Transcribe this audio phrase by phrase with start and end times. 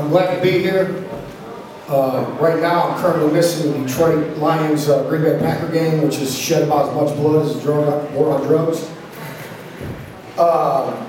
[0.00, 1.04] I'm glad to be here.
[1.86, 6.16] Uh, right now, I'm currently missing the Detroit Lions uh, Green Bay Packer game, which
[6.16, 8.90] has shed about as much blood as the drug, war on drugs.
[10.38, 11.06] Uh,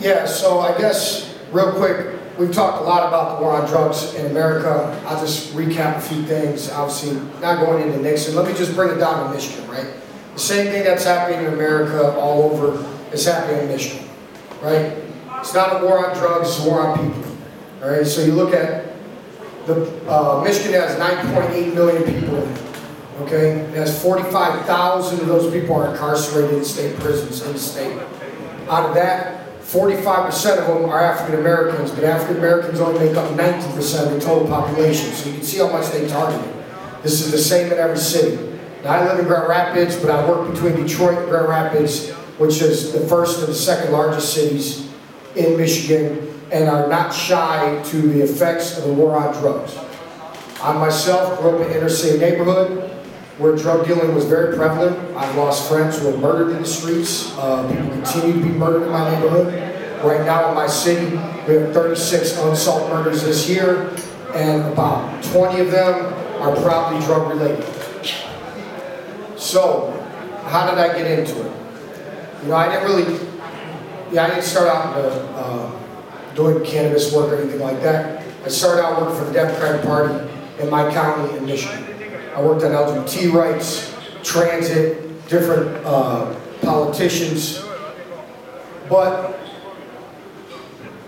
[0.00, 4.12] yeah, so I guess real quick, we've talked a lot about the war on drugs
[4.16, 5.02] in America.
[5.06, 6.70] I'll just recap a few things.
[6.70, 8.34] Obviously, not going into Nixon.
[8.34, 9.88] Let me just bring it down to Michigan, right?
[10.34, 14.06] The same thing that's happening in America all over is happening in Michigan,
[14.60, 14.92] right?
[15.38, 17.25] It's not a war on drugs, it's a war on people.
[17.82, 18.96] All right, so you look at
[19.66, 22.62] the uh, Michigan has 9.8 million people in it.
[23.22, 27.98] Okay, it has 45,000 of those people are incarcerated in state prisons in the state.
[28.68, 33.28] Out of that, 45% of them are African Americans, but African Americans only make up
[33.32, 35.12] 19% of the total population.
[35.12, 36.40] So you can see how much they target.
[37.02, 38.58] This is the same in every city.
[38.84, 42.62] Now I live in Grand Rapids, but I work between Detroit and Grand Rapids, which
[42.62, 44.88] is the first and the second largest cities
[45.34, 49.76] in Michigan and are not shy to the effects of the war on drugs.
[50.62, 52.90] I myself grew up in an inner city neighborhood
[53.38, 54.96] where drug dealing was very prevalent.
[55.16, 57.36] I've lost friends who were murdered in the streets.
[57.36, 59.52] Uh, people continue to be murdered in my neighborhood.
[60.02, 61.10] Right now in my city,
[61.46, 63.90] we have 36 unsolved murders this year,
[64.34, 67.64] and about 20 of them are probably drug related.
[69.36, 69.92] So,
[70.46, 71.52] how did I get into it?
[72.42, 73.28] You know, I didn't really,
[74.12, 75.85] yeah, I didn't start out in the, uh,
[76.36, 78.22] doing cannabis work or anything like that.
[78.44, 80.14] I started out working for the Democratic Party
[80.60, 81.84] in my county in Michigan.
[82.34, 87.64] I worked on LGBT rights, transit, different uh, politicians,
[88.88, 89.40] but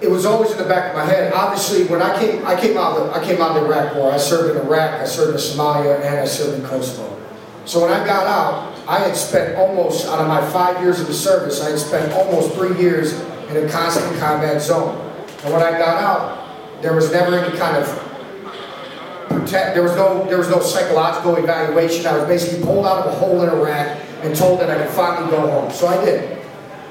[0.01, 1.33] it was always in the back of my head.
[1.33, 3.95] Obviously, when I came, I came out of the, I came out of the Iraq
[3.97, 4.13] War.
[4.13, 7.21] I served in Iraq, I served in Somalia, and I served in Kosovo.
[7.67, 11.07] So when I got out, I had spent almost out of my five years of
[11.07, 13.13] the service, I had spent almost three years
[13.51, 15.08] in a constant combat zone.
[15.45, 17.87] And when I got out, there was never any kind of
[19.29, 22.07] protect, there was no, there was no psychological evaluation.
[22.07, 24.95] I was basically pulled out of a hole in Iraq and told that I could
[24.95, 25.71] finally go home.
[25.71, 26.39] So I did.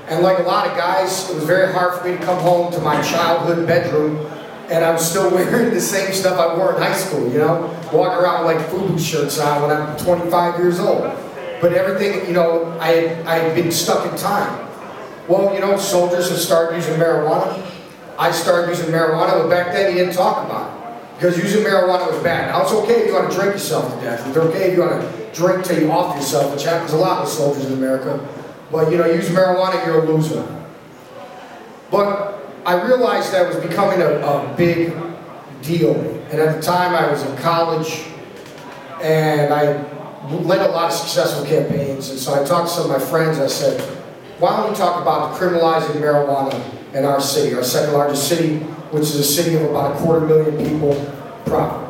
[0.08, 2.72] And like a lot of guys, it was very hard for me to come home
[2.72, 4.31] to my childhood bedroom
[4.69, 7.74] and I'm still wearing the same stuff I wore in high school, you know?
[7.91, 11.03] Walking around with like FUBU shirts on when I'm 25 years old.
[11.59, 14.68] But everything, you know, I had, I had been stuck in time.
[15.28, 17.62] Well, you know, soldiers have started using marijuana.
[18.19, 20.78] I started using marijuana, but back then you didn't talk about it.
[21.16, 22.50] Because using marijuana was bad.
[22.50, 24.28] Now it's okay if you want to drink yourself to death.
[24.28, 27.22] It's okay if you want to drink till you off yourself, which happens a lot
[27.22, 28.28] with soldiers in America.
[28.72, 30.45] But you know, use marijuana, you're a loser.
[31.89, 34.94] But I realized that was becoming a, a big
[35.61, 35.95] deal.
[36.29, 38.03] And at the time I was in college
[39.01, 39.81] and I
[40.29, 42.09] led a lot of successful campaigns.
[42.09, 43.79] And so I talked to some of my friends, I said,
[44.39, 48.58] why don't we talk about criminalizing marijuana in our city, our second largest city,
[48.92, 50.96] which is a city of about a quarter million people
[51.46, 51.84] proper.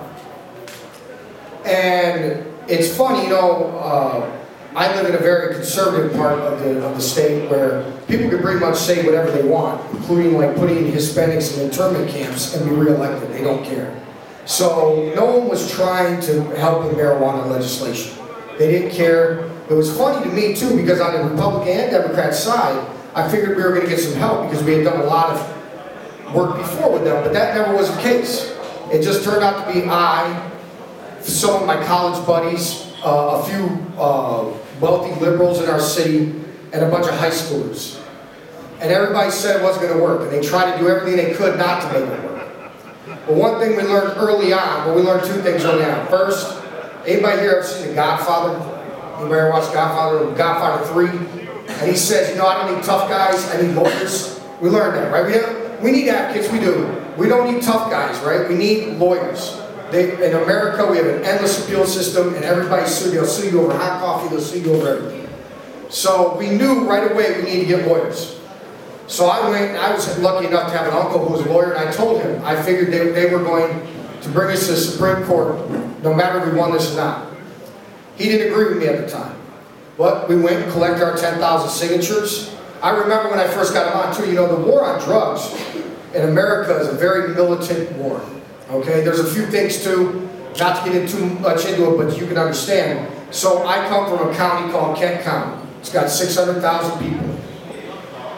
[1.66, 4.34] And it's funny, you know, uh,
[4.76, 8.42] I live in a very conservative part of the, of the state where people can
[8.42, 12.76] pretty much say whatever they want, including like putting Hispanics in internment camps and be
[12.76, 13.32] reelected.
[13.32, 14.00] They don't care.
[14.46, 18.18] So no one was trying to help with marijuana legislation.
[18.58, 19.50] They didn't care.
[19.70, 23.58] It was funny to me too because on the Republican and Democrat side, I figured
[23.58, 26.56] we were going to get some help because we had done a lot of work
[26.56, 28.56] before with them, but that never was the case.
[28.92, 30.52] It just turned out to be I,
[31.22, 36.26] some of my college buddies, uh, a few uh, wealthy liberals in our city,
[36.74, 38.00] and a bunch of high schoolers.
[38.82, 41.34] And everybody said it wasn't going to work, and they tried to do everything they
[41.34, 42.48] could not to make it work.
[43.26, 46.06] But one thing we learned early on, well, we learned two things early on.
[46.06, 46.62] First,
[47.08, 48.54] anybody here ever seen The Godfather?
[49.18, 50.36] Anybody ever watched Godfather?
[50.36, 51.37] Godfather 3?
[51.68, 54.40] And he says, you know, I don't need tough guys, I need lawyers.
[54.62, 55.26] We learned that, right?
[55.26, 57.04] We, have, we need advocates, we do.
[57.18, 58.48] We don't need tough guys, right?
[58.48, 59.60] We need lawyers.
[59.92, 63.62] They, in America, we have an endless appeal system, and everybody sue, they'll sue you
[63.62, 65.30] over hot coffee, they'll sue you over everything.
[65.90, 68.40] So we knew right away we need to get lawyers.
[69.08, 71.74] So I went, I was lucky enough to have an uncle who was a lawyer,
[71.74, 73.88] and I told him, I figured they, they were going
[74.22, 75.58] to bring us to the Supreme Court,
[76.04, 77.34] no matter if we won this or not.
[78.18, 79.37] He didn't agree with me at the time.
[79.98, 82.56] But we went and collected our 10,000 signatures.
[82.84, 85.52] I remember when I first got on too, you know, the war on drugs
[86.14, 88.22] in America is a very militant war.
[88.70, 90.30] Okay, there's a few things too,
[90.60, 93.12] not to get in too much into it, but you can understand.
[93.32, 95.68] So I come from a county called Kent County.
[95.80, 97.40] It's got 600,000 people.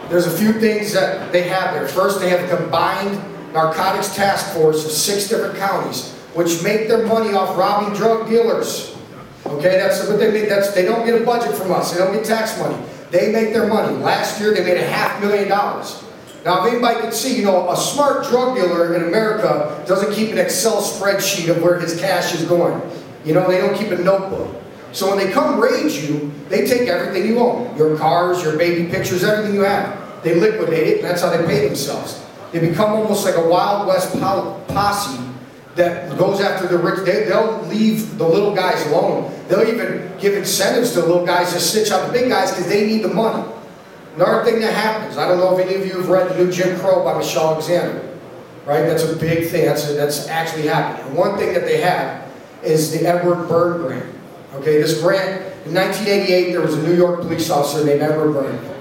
[0.10, 1.88] There's a few things that they have there.
[1.88, 3.22] First, they have a combined
[3.54, 8.96] narcotics task force of six different counties, which make their money off robbing drug dealers.
[9.46, 10.50] Okay, that's what they make.
[10.50, 11.92] That's they don't get a budget from us.
[11.92, 12.78] They don't get tax money.
[13.12, 13.96] They make their money.
[13.98, 16.04] Last year they made a half million dollars.
[16.46, 20.32] Now, if anybody can see, you know, a smart drug dealer in America doesn't keep
[20.32, 22.82] an Excel spreadsheet of where his cash is going.
[23.26, 24.56] You know, they don't keep a notebook.
[24.94, 27.76] So when they come raid you, they take everything you own.
[27.78, 30.24] Your cars, your baby pictures, everything you have.
[30.24, 32.24] They liquidate it, and that's how they pay themselves.
[32.52, 35.29] They become almost like a Wild West posse
[35.76, 37.06] that goes after the rich.
[37.06, 39.34] They, will leave the little guys alone.
[39.48, 42.68] They'll even give incentives to the little guys to stitch out the big guys because
[42.68, 43.50] they need the money.
[44.16, 46.52] Another thing that happens, I don't know if any of you have read The New
[46.52, 48.06] Jim Crow by Michelle Alexander.
[48.66, 48.82] Right?
[48.82, 49.66] That's a big thing.
[49.66, 51.08] That's, that's actually happening.
[51.08, 52.30] And one thing that they have
[52.64, 54.16] is the Edward Byrne grant.
[54.56, 58.79] Okay, this grant, in 1988, there was a New York police officer named Edward Byrne.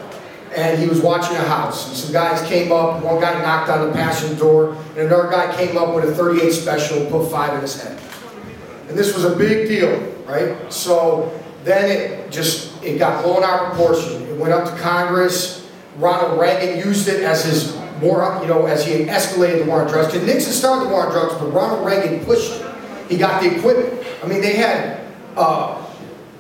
[0.59, 1.87] And he was watching a house.
[1.87, 5.55] And some guys came up, one guy knocked on the passenger door, and another guy
[5.57, 7.97] came up with a 38 special and put five in his head.
[8.89, 10.73] And this was a big deal, right?
[10.73, 14.23] So then it just, it got blown out of proportion.
[14.23, 15.71] It went up to Congress.
[15.99, 19.89] Ronald Reagan used it as his war, you know, as he escalated the war on
[19.89, 20.13] drugs.
[20.13, 22.67] Because Nixon started the war on drugs, but Ronald Reagan pushed it.
[23.09, 24.05] He got the equipment.
[24.25, 25.01] I mean, they had,
[25.37, 25.87] uh,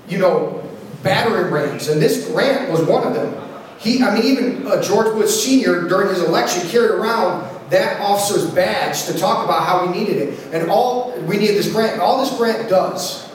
[0.08, 0.68] you know,
[1.02, 3.32] battering rams, and this grant was one of them.
[3.78, 5.88] He, I mean, even uh, George Bush Sr.
[5.88, 10.38] during his election carried around that officer's badge to talk about how we needed it.
[10.52, 12.00] And all, we needed this grant.
[12.00, 13.30] All this grant does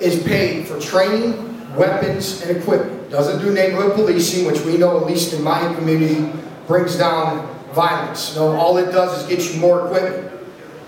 [0.00, 3.10] is pay for training, weapons, and equipment.
[3.10, 6.30] Doesn't do neighborhood policing, which we know, at least in my community,
[6.66, 8.34] brings down violence.
[8.34, 10.32] No, all it does is get you more equipment.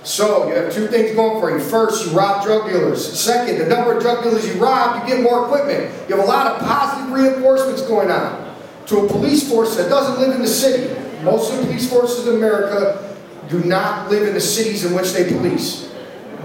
[0.03, 1.63] So you have two things going for you.
[1.63, 3.19] First, you rob drug dealers.
[3.19, 5.93] Second, the number of drug dealers you rob, you get more equipment.
[6.09, 8.48] You have a lot of positive reinforcements going on.
[8.89, 10.95] To a police force that doesn't live in the city.
[11.23, 13.17] Most of the police forces in America
[13.49, 15.93] do not live in the cities in which they police.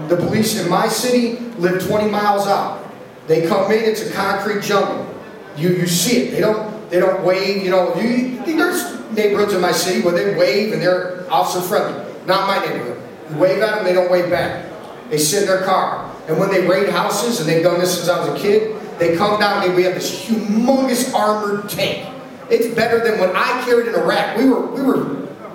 [0.08, 2.84] The police in my city live 20 miles out.
[3.26, 5.08] They come in, it's a concrete jungle.
[5.56, 6.30] You, you see it.
[6.32, 10.38] They don't they don't wave, you know, you, there's neighborhoods in my city where they
[10.38, 12.00] wave and they're officer friendly.
[12.26, 13.02] Not my neighborhood.
[13.30, 14.70] You wave at them, they don't wave back.
[15.10, 16.14] They sit in their car.
[16.28, 19.16] And when they raid houses, and they've done this since I was a kid, they
[19.16, 22.13] come down and we have this humongous armored tank.
[22.50, 24.36] It's better than what I carried in Iraq.
[24.36, 25.04] We were, we were,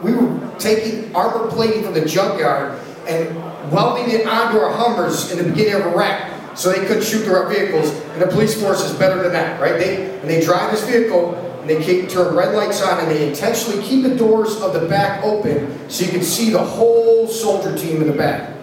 [0.01, 3.35] we were taking armor plating from the junkyard and
[3.71, 7.35] welding it onto our Hummers in the beginning of Iraq so they couldn't shoot through
[7.35, 7.91] our vehicles.
[7.91, 9.73] And the police force is better than that, right?
[9.73, 13.29] They, and they drive this vehicle and they keep, turn red lights on and they
[13.29, 17.77] intentionally keep the doors of the back open so you can see the whole soldier
[17.77, 18.53] team in the back.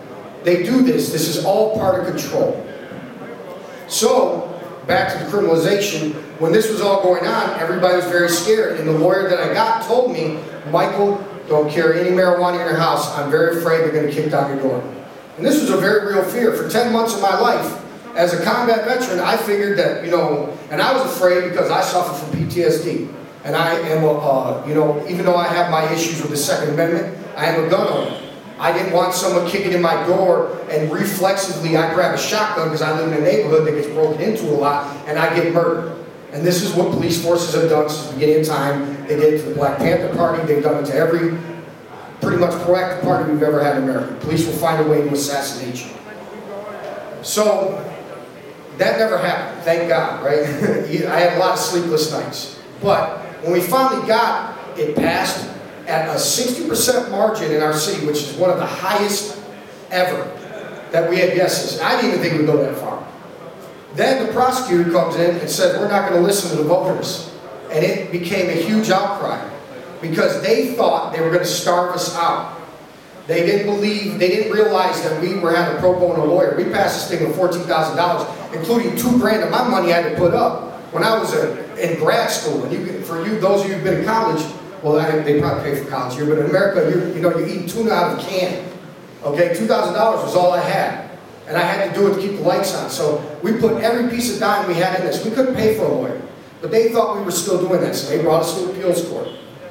[0.42, 1.10] They do this.
[1.10, 2.62] This is all part of control.
[3.88, 4.45] So,
[4.86, 8.78] back to the criminalization, when this was all going on, everybody was very scared.
[8.78, 10.38] And the lawyer that I got told me,
[10.70, 13.12] Michael, don't carry any marijuana in your house.
[13.16, 14.94] I'm very afraid they're going to kick down your door.
[15.36, 16.52] And this was a very real fear.
[16.54, 17.82] For 10 months of my life,
[18.16, 21.82] as a combat veteran, I figured that, you know, and I was afraid because I
[21.82, 23.12] suffer from PTSD.
[23.44, 26.36] And I am, a, uh, you know, even though I have my issues with the
[26.36, 28.25] Second Amendment, I am a gun owner.
[28.58, 32.82] I didn't want someone kicking in my door and reflexively I grab a shotgun because
[32.82, 36.04] I live in a neighborhood that gets broken into a lot and I get murdered.
[36.32, 39.06] And this is what police forces have done since the beginning of time.
[39.06, 40.42] They did it to the Black Panther Party.
[40.44, 41.38] They've done it to every
[42.20, 44.14] pretty much proactive party we've ever had in America.
[44.20, 45.90] Police will find a way to assassinate you.
[47.22, 47.82] So
[48.78, 50.42] that never happened, thank God, right?
[50.44, 52.58] I had a lot of sleepless nights.
[52.80, 55.55] But when we finally got it passed
[55.86, 59.40] at a 60% margin in our city, which is one of the highest
[59.90, 60.24] ever,
[60.90, 61.80] that we had yeses.
[61.80, 63.06] I didn't even think we'd go that far.
[63.94, 67.32] Then the prosecutor comes in and said, we're not going to listen to the voters.
[67.70, 69.50] And it became a huge outcry
[70.00, 72.60] because they thought they were going to starve us out.
[73.26, 76.54] They didn't believe, they didn't realize that we were having a pro bono lawyer.
[76.56, 80.16] We passed this thing with $14,000, including two grand of my money I had to
[80.16, 81.34] put up when I was
[81.78, 82.64] in grad school.
[82.64, 84.44] And you, for you, those of you who've been in college,
[84.86, 87.44] well, I, they probably pay for college here, but in America, you you know, you
[87.44, 88.64] eat tuna out of a can.
[89.24, 89.68] Okay, $2,000
[90.22, 91.10] was all I had.
[91.48, 92.88] And I had to do it to keep the lights on.
[92.88, 95.24] So we put every piece of dime we had in this.
[95.24, 96.22] We couldn't pay for a lawyer.
[96.60, 99.28] But they thought we were still doing that, so they brought us to appeals court.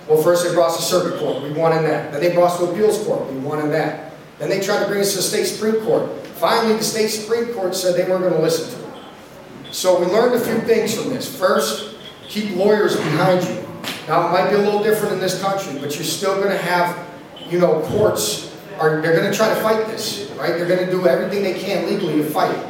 [0.10, 1.44] Well, first they brought us to circuit court.
[1.44, 2.12] We won in that.
[2.12, 3.32] Then they brought us to appeals court.
[3.32, 4.12] We won in that.
[4.40, 6.12] Then they tried to bring us to the state supreme court.
[6.36, 9.74] Finally, the state supreme court said they weren't going to listen to it.
[9.74, 11.34] So we learned a few things from this.
[11.40, 11.96] First,
[12.28, 13.65] keep lawyers behind you.
[14.08, 16.58] Now, it might be a little different in this country, but you're still going to
[16.58, 17.08] have,
[17.50, 20.50] you know, courts are they're going to try to fight this, right?
[20.50, 22.66] They're going to do everything they can legally to fight it.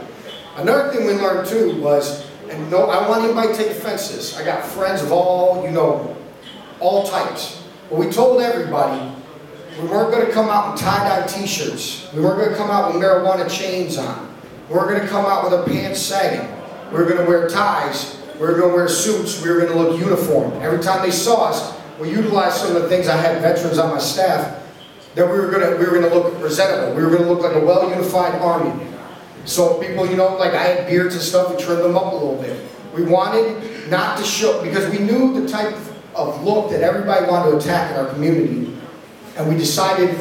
[0.55, 4.15] Another thing we learned too was, and no, I want anybody to take offense to
[4.15, 4.37] this.
[4.37, 6.15] I got friends of all, you know,
[6.79, 7.63] all types.
[7.89, 9.13] But we told everybody
[9.81, 12.13] we weren't going to come out in tie-dye t-shirts.
[12.13, 14.33] We weren't going to come out with marijuana chains on.
[14.69, 16.49] We weren't going to come out with our pants sagging.
[16.91, 18.14] We were going to wear ties.
[18.39, 19.41] We were going to wear suits.
[19.41, 20.53] We were going to look uniform.
[20.61, 23.91] Every time they saw us, we utilized some of the things I had veterans on
[23.91, 24.61] my staff
[25.15, 26.93] that we were gonna we were gonna look presentable.
[26.93, 28.85] We were gonna look like a well unified army.
[29.45, 32.15] So people, you know, like I had beards and stuff, we trimmed them up a
[32.15, 32.69] little bit.
[32.93, 35.75] We wanted not to show because we knew the type
[36.13, 38.75] of look that everybody wanted to attack in our community,
[39.37, 40.17] and we decided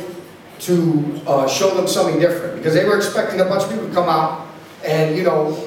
[0.60, 3.94] to uh, show them something different because they were expecting a bunch of people to
[3.94, 4.46] come out
[4.84, 5.63] and you know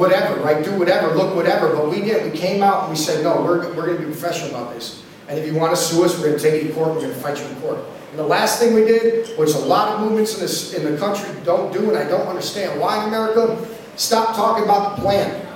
[0.00, 0.64] whatever, right?
[0.64, 1.74] Do whatever, look whatever.
[1.76, 2.32] But we did.
[2.32, 5.04] We came out and we said, no, we're, we're going to be professional about this.
[5.28, 6.88] And if you want to sue us, we're going to take you to court.
[6.88, 7.78] We're going to fight you in court.
[8.10, 10.98] And the last thing we did, which a lot of movements in, this, in the
[10.98, 13.64] country don't do, and I don't understand why in America,
[13.96, 15.46] stop talking about the plan.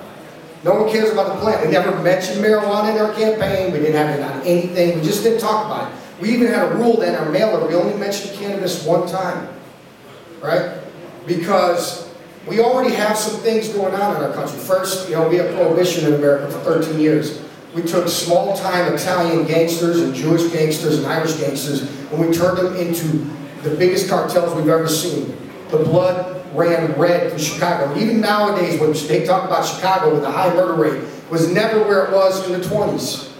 [0.63, 1.65] No one cares about the plan.
[1.65, 3.73] We never mentioned marijuana in our campaign.
[3.73, 4.99] We didn't have it on anything.
[4.99, 5.97] We just didn't talk about it.
[6.21, 9.49] We even had a rule that in our mailer, we only mentioned cannabis one time.
[10.41, 10.79] Right?
[11.27, 12.14] Because
[12.47, 14.59] we already have some things going on in our country.
[14.59, 17.41] First, you know, we have prohibition in America for 13 years.
[17.73, 22.75] We took small-time Italian gangsters and Jewish gangsters and Irish gangsters and we turned them
[22.75, 23.07] into
[23.63, 25.35] the biggest cartels we've ever seen.
[25.69, 27.97] The blood ran red in Chicago.
[27.99, 32.05] Even nowadays, when they talk about Chicago with a high murder rate, was never where
[32.05, 33.31] it was in the 20s.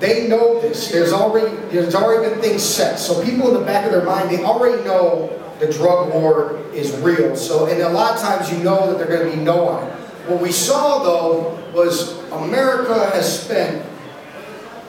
[0.00, 0.90] They know this.
[0.90, 2.98] There's already, there's already been things set.
[2.98, 6.92] So people in the back of their mind, they already know the drug war is
[6.98, 7.36] real.
[7.36, 9.86] So, and a lot of times you know that they're going to be no on
[9.86, 9.92] it.
[10.26, 13.86] What we saw, though, was America has spent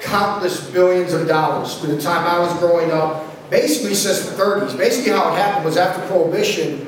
[0.01, 4.75] countless billions of dollars through the time I was growing up, basically since the 30s.
[4.75, 6.87] Basically how it happened was after Prohibition,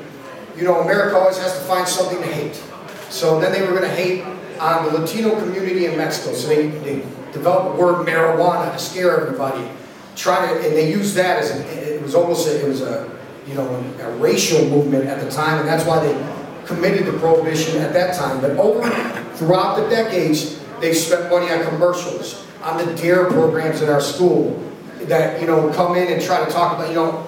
[0.56, 2.60] you know, America always has to find something to hate.
[3.08, 4.24] So then they were going to hate
[4.58, 6.34] on the Latino community in Mexico.
[6.34, 6.96] So they, they
[7.32, 9.68] developed the word marijuana to scare everybody.
[10.16, 13.15] Try to, and they used that as, a, it was almost, a, it was a,
[13.46, 13.66] you know,
[14.00, 18.16] a racial movement at the time, and that's why they committed to prohibition at that
[18.16, 18.40] time.
[18.40, 18.90] But over,
[19.36, 24.62] throughout the decades, they've spent money on commercials, on the DARE programs in our school
[25.02, 27.24] that, you know, come in and try to talk about, you know,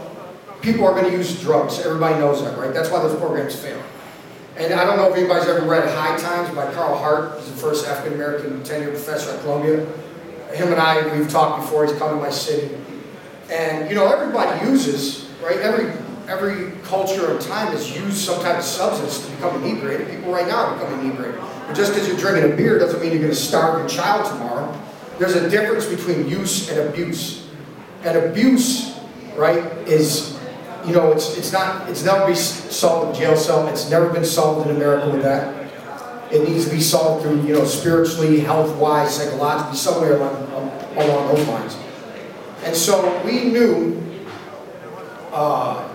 [0.60, 1.78] people are going to use drugs.
[1.78, 2.75] Everybody knows that, right?
[2.75, 3.80] That's why those programs fail.
[4.56, 7.38] And I don't know if anybody's ever read High Times by Carl Hart.
[7.38, 9.87] He's the first African-American tenure professor at Columbia.
[10.52, 11.87] Him and I, we've talked before.
[11.87, 12.76] He's come to my city.
[13.52, 15.58] And, you know, everybody uses, right?
[15.58, 15.92] Every
[16.28, 20.08] every culture and time has used some type of substance to become inebriated.
[20.11, 21.40] People right now are becoming inebriated.
[21.66, 24.26] But just because you're drinking a beer doesn't mean you're going to starve your child
[24.26, 24.78] tomorrow.
[25.18, 27.49] There's a difference between use and abuse.
[28.04, 29.00] And abuse,
[29.37, 30.38] right, is,
[30.87, 33.66] you know, it's, it's not, it's never been solved in jail cell.
[33.68, 35.56] It's never been solved in America with that.
[36.30, 40.37] It needs to be solved through, you know, spiritually, health-wise, psychologically, somewhere along,
[40.94, 41.76] along those lines.
[42.64, 44.02] And so we knew
[45.32, 45.88] uh,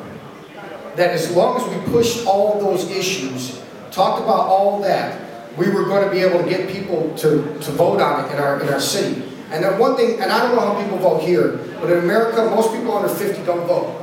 [0.96, 5.20] that as long as we pushed all those issues, talked about all that,
[5.58, 8.40] we were going to be able to get people to, to vote on it in
[8.40, 9.22] our, in our city.
[9.52, 12.44] And then one thing, and I don't know how people vote here, but in America,
[12.50, 14.00] most people under 50 don't vote.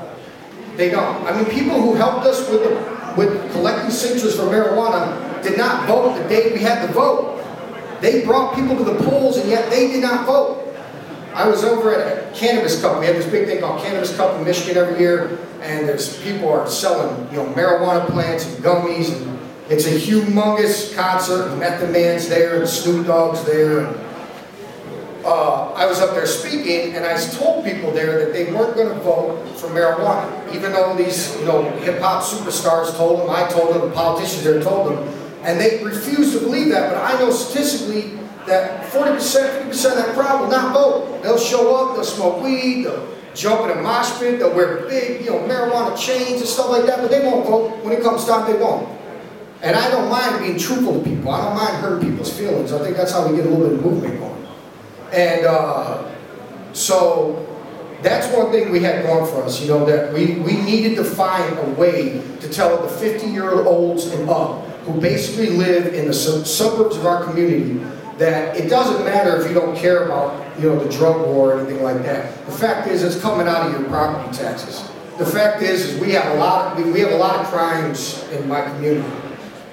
[0.76, 1.26] They don't.
[1.26, 2.62] I mean, people who helped us with,
[3.16, 7.44] with collecting signatures for marijuana did not vote the day we had the vote.
[8.00, 10.59] They brought people to the polls, and yet they did not vote.
[11.40, 13.00] I was over at a Cannabis Cup.
[13.00, 16.50] We have this big thing called Cannabis Cup in Michigan every year, and there's people
[16.50, 19.38] are selling, you know, marijuana plants and gummies, and
[19.70, 21.56] it's a humongous concert.
[21.56, 23.86] Method Man's there, and Snoop Dogg's there.
[23.86, 23.96] And,
[25.24, 28.90] uh, I was up there speaking, and I told people there that they weren't going
[28.90, 33.48] to vote for marijuana, even though these, you know, hip hop superstars told them, I
[33.48, 35.08] told them, the politicians there told them,
[35.44, 36.92] and they refused to believe that.
[36.92, 38.19] But I know statistically
[38.50, 41.22] that 40%, 50% of that crowd will not vote.
[41.22, 45.24] They'll show up, they'll smoke weed, they'll jump in a mosh pit, they'll wear big,
[45.24, 47.82] you know, marijuana chains and stuff like that, but they won't vote.
[47.84, 48.88] When it comes time, they won't.
[49.62, 51.30] And I don't mind being truthful to people.
[51.30, 52.72] I don't mind hurting people's feelings.
[52.72, 54.46] I think that's how we get a little bit of movement going.
[55.12, 56.10] And uh,
[56.72, 57.46] so
[58.02, 61.04] that's one thing we had going for us, you know, that we, we needed to
[61.04, 66.96] find a way to tell the 50-year-olds and up who basically live in the suburbs
[66.96, 67.80] of our community
[68.20, 71.60] that it doesn't matter if you don't care about you know the drug war or
[71.60, 72.44] anything like that.
[72.44, 74.88] The fact is, it's coming out of your property taxes.
[75.16, 78.22] The fact is, is we have a lot of, we have a lot of crimes
[78.30, 79.08] in my community.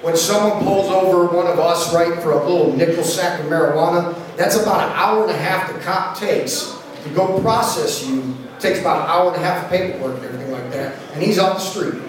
[0.00, 4.16] When someone pulls over one of us, right, for a little nickel sack of marijuana,
[4.36, 8.34] that's about an hour and a half the cop takes to go process you.
[8.56, 11.22] It takes about an hour and a half of paperwork and everything like that, and
[11.22, 12.07] he's off the street.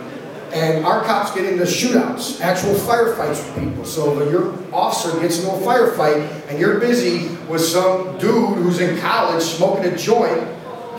[0.52, 3.86] And our cops get into shootouts, actual firefights with people.
[3.86, 8.80] So when your officer gets into a firefight and you're busy with some dude who's
[8.80, 10.48] in college smoking a joint,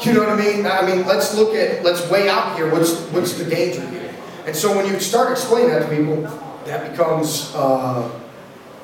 [0.05, 0.67] you know what I mean?
[0.67, 4.15] I mean, let's look at, let's weigh out here what's, what's the danger here.
[4.47, 6.23] And so when you start explaining that to people,
[6.65, 8.11] that becomes, uh,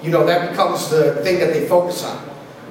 [0.03, 2.19] you know, that becomes the thing that they focus on.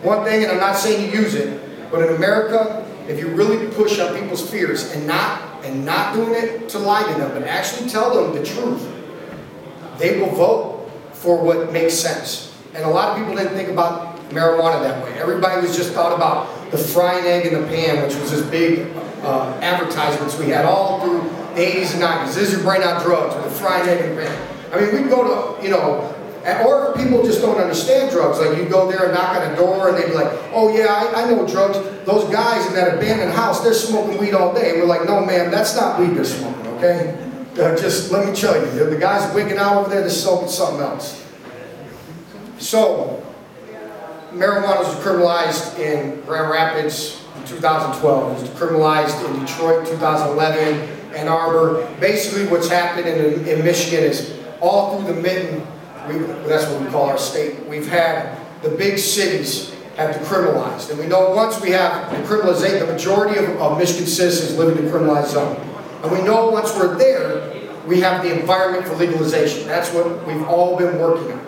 [0.04, 3.68] one thing, and I'm not saying you use it, but in America, if you really
[3.74, 7.48] push on people's fears and not and not doing it to lie to them, but
[7.48, 8.88] actually tell them the truth,
[9.98, 12.56] they will vote for what makes sense.
[12.74, 15.18] And a lot of people didn't think about marijuana that way.
[15.18, 18.88] Everybody was just thought about the frying egg in the pan, which was this big
[19.24, 21.22] uh, advertisements we had all through
[21.56, 22.36] the 80s and 90s.
[22.36, 24.48] This is your brain out drugs the frying egg in the pan.
[24.74, 26.15] I mean, we'd go to, you know,
[26.46, 28.40] or people just don't understand drugs.
[28.40, 30.94] Like you go there and knock on a door and they'd be like, oh yeah,
[30.94, 31.78] I, I know drugs.
[32.06, 34.72] Those guys in that abandoned house, they're smoking weed all day.
[34.72, 37.18] And we're like, no ma'am, that's not weed they're smoking, okay?
[37.54, 40.82] Uh, just let me tell you, the guys wigging out over there, they're smoking something
[40.82, 41.26] else.
[42.60, 43.26] So,
[44.32, 48.38] marijuana was decriminalized in Grand Rapids in 2012.
[48.38, 51.88] It was decriminalized in Detroit 2011, Ann Arbor.
[52.00, 55.66] Basically what's happened in, in Michigan is all through the mitten
[56.08, 57.66] we, that's what we call our state.
[57.68, 60.90] We've had the big cities have decriminalized.
[60.90, 64.86] And we know once we have decriminalization, the majority of, of Michigan citizens live in
[64.86, 65.56] the criminalized zone.
[66.04, 67.52] And we know once we're there,
[67.88, 69.68] we have the environment for legalization.
[69.68, 71.46] That's what we've all been working on.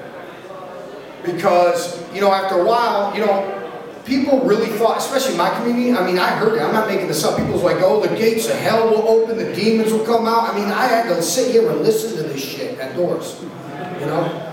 [1.25, 3.53] Because, you know, after a while, you know,
[4.05, 7.23] people really thought, especially my community, I mean, I heard it, I'm not making this
[7.25, 7.37] up.
[7.37, 10.53] People was like, oh, the gates of hell will open, the demons will come out.
[10.53, 13.41] I mean, I had to sit here and listen to this shit at doors,
[13.99, 14.46] you know?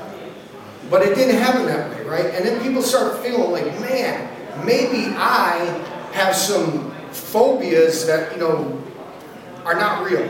[0.90, 2.26] But it didn't happen that way, right?
[2.26, 4.30] And then people start feeling like, man,
[4.64, 5.58] maybe I
[6.12, 8.82] have some phobias that, you know,
[9.64, 10.28] are not real.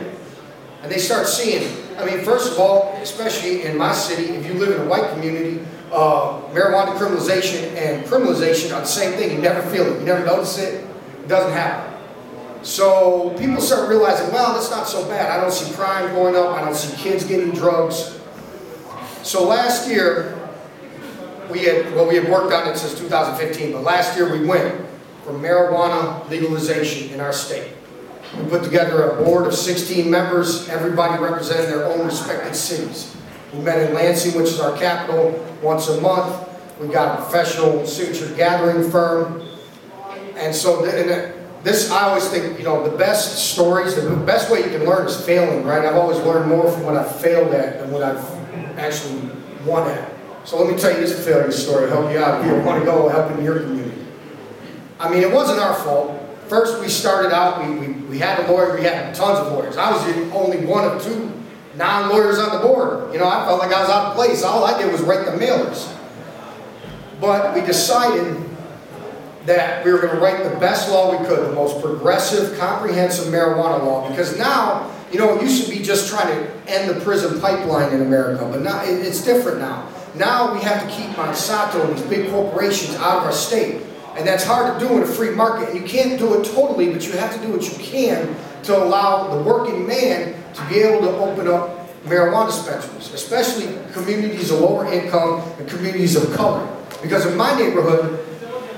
[0.81, 4.53] And they start seeing, I mean, first of all, especially in my city, if you
[4.53, 9.31] live in a white community, uh, marijuana criminalization and criminalization are the same thing.
[9.35, 9.99] You never feel it.
[9.99, 10.83] You never notice it.
[11.23, 11.93] It doesn't happen.
[12.63, 15.31] So people start realizing, well, that's not so bad.
[15.31, 16.49] I don't see crime going up.
[16.49, 18.19] I don't see kids getting drugs.
[19.21, 20.44] So last year,
[21.49, 24.85] we had, well, we had worked on it since 2015, but last year we went
[25.23, 27.71] for marijuana legalization in our state.
[28.37, 33.15] We put together a board of 16 members, everybody representing their own respected cities.
[33.53, 35.31] We met in Lansing, which is our capital,
[35.61, 36.49] once a month.
[36.79, 39.47] We got a professional signature gathering firm.
[40.35, 44.59] And so and this, I always think, you know, the best stories, the best way
[44.59, 45.85] you can learn is failing, right?
[45.85, 48.23] I've always learned more from what I've failed at than what I've
[48.77, 49.31] actually
[49.65, 50.14] won at.
[50.45, 52.85] So let me tell you this failure story to help you out you want to
[52.85, 53.99] go help in your community.
[54.99, 56.21] I mean, it wasn't our fault.
[56.47, 59.75] First, we started out, we, we, we had a lawyer, we had tons of lawyers.
[59.75, 61.31] I was the only one of two
[61.75, 63.11] non-lawyers on the board.
[63.11, 64.43] You know, I felt like I was out of place.
[64.43, 65.91] All I did was write the mailers.
[67.19, 68.37] But we decided
[69.47, 73.33] that we were going to write the best law we could, the most progressive, comprehensive
[73.33, 77.03] marijuana law, because now, you know, it used to be just trying to end the
[77.03, 79.89] prison pipeline in America, but now it's different now.
[80.17, 83.81] Now we have to keep Monsanto and these big corporations out of our state.
[84.15, 85.69] And that's hard to do in a free market.
[85.69, 88.77] And you can't do it totally, but you have to do what you can to
[88.77, 94.61] allow the working man to be able to open up marijuana dispensaries, especially communities of
[94.61, 96.65] lower income and communities of color.
[97.01, 98.19] Because in my neighborhood,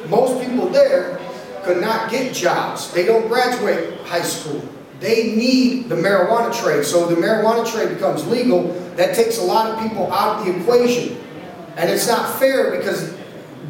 [0.10, 1.20] most people there
[1.64, 2.92] could not get jobs.
[2.94, 4.62] They don't graduate high school.
[5.00, 6.84] They need the marijuana trade.
[6.84, 8.70] So the marijuana trade becomes legal.
[8.96, 11.18] That takes a lot of people out of the equation.
[11.78, 13.16] And it's not fair because,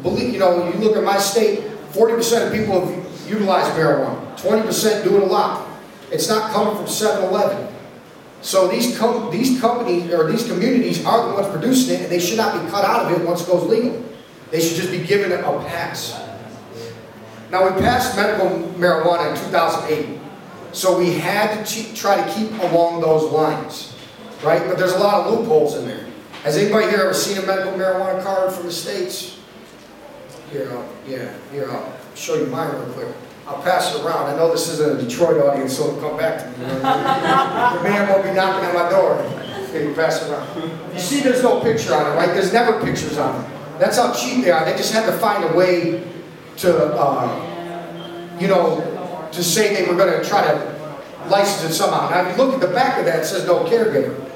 [0.02, 1.60] believe you know, you look at my state,
[1.92, 4.36] 40% of people have utilized marijuana.
[4.38, 5.68] 20% do it a lot.
[6.10, 7.74] It's not coming from 7-Eleven.
[8.40, 12.20] So these, com these companies, or these communities are the ones producing it, and they
[12.20, 14.02] should not be cut out of it once it goes legal.
[14.50, 16.18] They should just be given a pass.
[17.50, 20.20] Now we passed medical marijuana in 2008.
[20.72, 23.94] So we had to try to keep along those lines,
[24.42, 24.66] right?
[24.66, 26.07] But there's a lot of loopholes in there.
[26.44, 29.40] Has anybody here ever seen a medical marijuana card from the States?
[30.52, 33.08] Here, I'll, yeah, here, I'll show you mine real quick.
[33.46, 34.26] I'll pass it around.
[34.26, 36.66] I know this isn't a Detroit audience, so it'll come back to me.
[36.66, 36.82] the
[37.82, 39.14] man won't be knocking at my door.
[39.68, 40.92] Okay, you pass it around.
[40.94, 42.28] You see there's no picture on it, right?
[42.28, 43.48] There's never pictures on it.
[43.80, 44.64] That's how cheap they are.
[44.64, 46.06] They just had to find a way
[46.58, 52.08] to, uh, you know, to say they were going to try to license it somehow.
[52.10, 54.27] Now, if you look at the back of that, it says no caregiver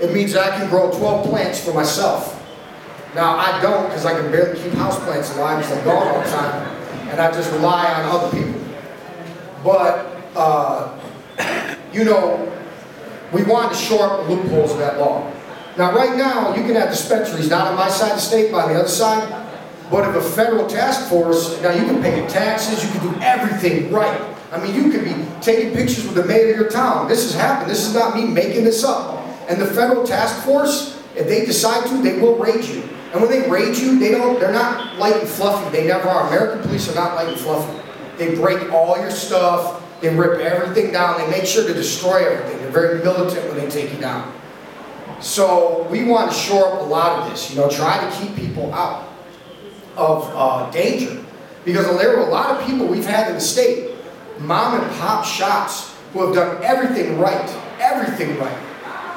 [0.00, 2.36] it means I can grow 12 plants for myself.
[3.14, 6.30] Now, I don't because I can barely keep houseplants alive because I'm gone all the
[6.30, 6.78] time.
[7.08, 8.60] And I just rely on other people.
[9.64, 10.98] But, uh,
[11.92, 12.50] you know,
[13.32, 15.30] we want to shore up the loopholes of that law.
[15.76, 18.64] Now, right now, you can have dispensaries not on my side of the state, but
[18.64, 19.48] on the other side.
[19.90, 23.20] But if a federal task force, now you can pay your taxes, you can do
[23.20, 24.20] everything right.
[24.52, 27.08] I mean, you could be taking pictures with the mayor of your town.
[27.08, 27.70] This has happened.
[27.70, 29.20] This is not me making this up.
[29.50, 32.88] And the federal task force, if they decide to, they will raid you.
[33.12, 35.68] And when they raid you, they don't, they're not light and fluffy.
[35.76, 36.28] They never are.
[36.28, 37.82] American police are not light and fluffy.
[38.16, 39.82] They break all your stuff.
[40.00, 41.20] They rip everything down.
[41.20, 42.60] They make sure to destroy everything.
[42.60, 44.32] They're very militant when they take you down.
[45.20, 47.50] So we want to shore up a lot of this.
[47.50, 49.08] You know, try to keep people out
[49.96, 51.24] of uh, danger.
[51.64, 53.96] Because there are a lot of people we've had in the state,
[54.38, 57.50] mom and pop shops, who have done everything right.
[57.80, 58.69] Everything right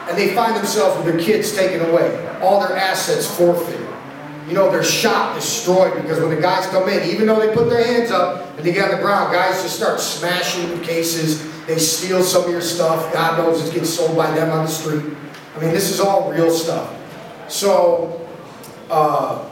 [0.10, 3.88] and they find themselves with their kids taken away, all their assets forfeited.
[4.48, 7.70] You know, they're shot, destroyed, because when the guys come in, even though they put
[7.70, 11.50] their hands up and they get on the ground, guys just start smashing the cases.
[11.66, 13.14] They steal some of your stuff.
[13.14, 15.16] God knows it's getting sold by them on the street.
[15.56, 16.94] I mean, this is all real stuff.
[17.48, 18.28] So,
[18.90, 19.46] uh,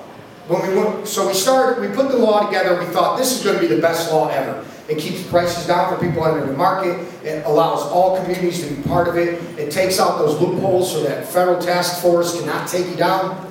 [0.48, 2.78] when we went, so we started, we put the law together.
[2.78, 4.66] We thought this is going to be the best law ever.
[4.92, 7.00] It keeps prices down for people entering the market.
[7.24, 9.42] It allows all communities to be part of it.
[9.58, 13.50] It takes out those loopholes so that federal task force cannot take you down.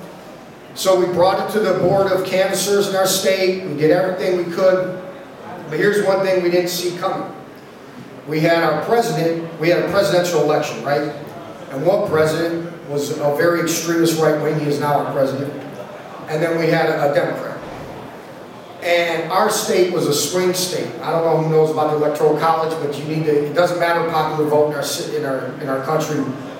[0.75, 3.65] So we brought it to the board of canvassers in our state.
[3.65, 5.03] We did everything we could.
[5.67, 7.35] But here's one thing we didn't see coming.
[8.27, 11.09] We had our president, we had a presidential election, right?
[11.71, 14.59] And one president was a very extremist right wing.
[14.59, 15.51] He is now our president.
[16.29, 17.50] And then we had a, a Democrat.
[18.81, 20.89] And our state was a swing state.
[21.01, 23.79] I don't know who knows about the electoral college, but you need to, it doesn't
[23.79, 26.17] matter popular vote in our, in our, in our country.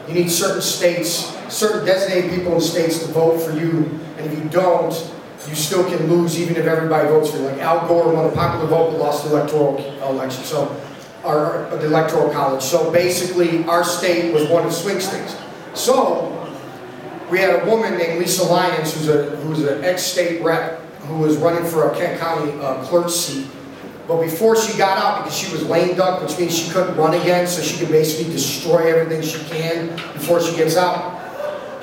[0.07, 3.99] You need certain states, certain designated people in states to vote for you.
[4.17, 4.93] And if you don't,
[5.47, 7.43] you still can lose even if everybody votes for you.
[7.43, 10.43] Like Al Gore won the popular vote but lost the electoral election.
[10.43, 10.79] So,
[11.23, 12.61] the electoral college.
[12.61, 15.35] So basically, our state was one of the swing states.
[15.73, 16.37] So,
[17.29, 21.37] we had a woman named Lisa Lyons, who's a who's an ex-state rep who was
[21.37, 23.47] running for a Kent County uh, clerk seat.
[24.07, 27.13] But before she got out, because she was lame duck, which means she couldn't run
[27.13, 31.19] again, so she could basically destroy everything she can before she gets out,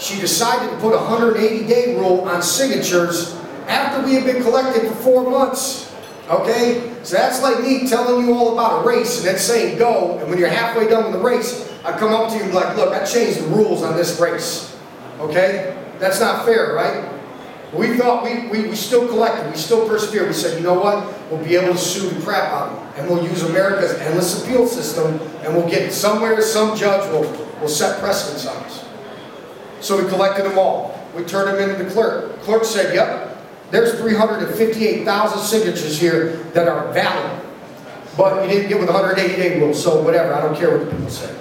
[0.01, 3.35] she decided to put a 180-day rule on signatures
[3.67, 5.95] after we had been collected for four months.
[6.29, 6.95] Okay?
[7.03, 10.29] So that's like me telling you all about a race and then saying go, and
[10.29, 12.77] when you're halfway done with the race, I come up to you and be like,
[12.77, 14.77] look, I changed the rules on this race.
[15.21, 15.77] Okay?
[15.99, 17.18] That's not fair, right?
[17.73, 20.29] We thought we, we, we still collected, we still persevered.
[20.29, 21.05] We said, you know what?
[21.31, 22.89] We'll be able to sue the crap out of them.
[22.97, 27.69] And we'll use America's endless appeal system and we'll get somewhere, some judge will, will
[27.69, 28.85] set precedents on us.
[29.81, 30.99] So we collected them all.
[31.15, 32.41] We turned them into the clerk.
[32.41, 33.37] Clerk said, yep,
[33.71, 37.45] there's 358,000 signatures here that are valid.
[38.17, 40.91] But you didn't get with the 180-day rule, so whatever, I don't care what the
[40.91, 41.35] people say.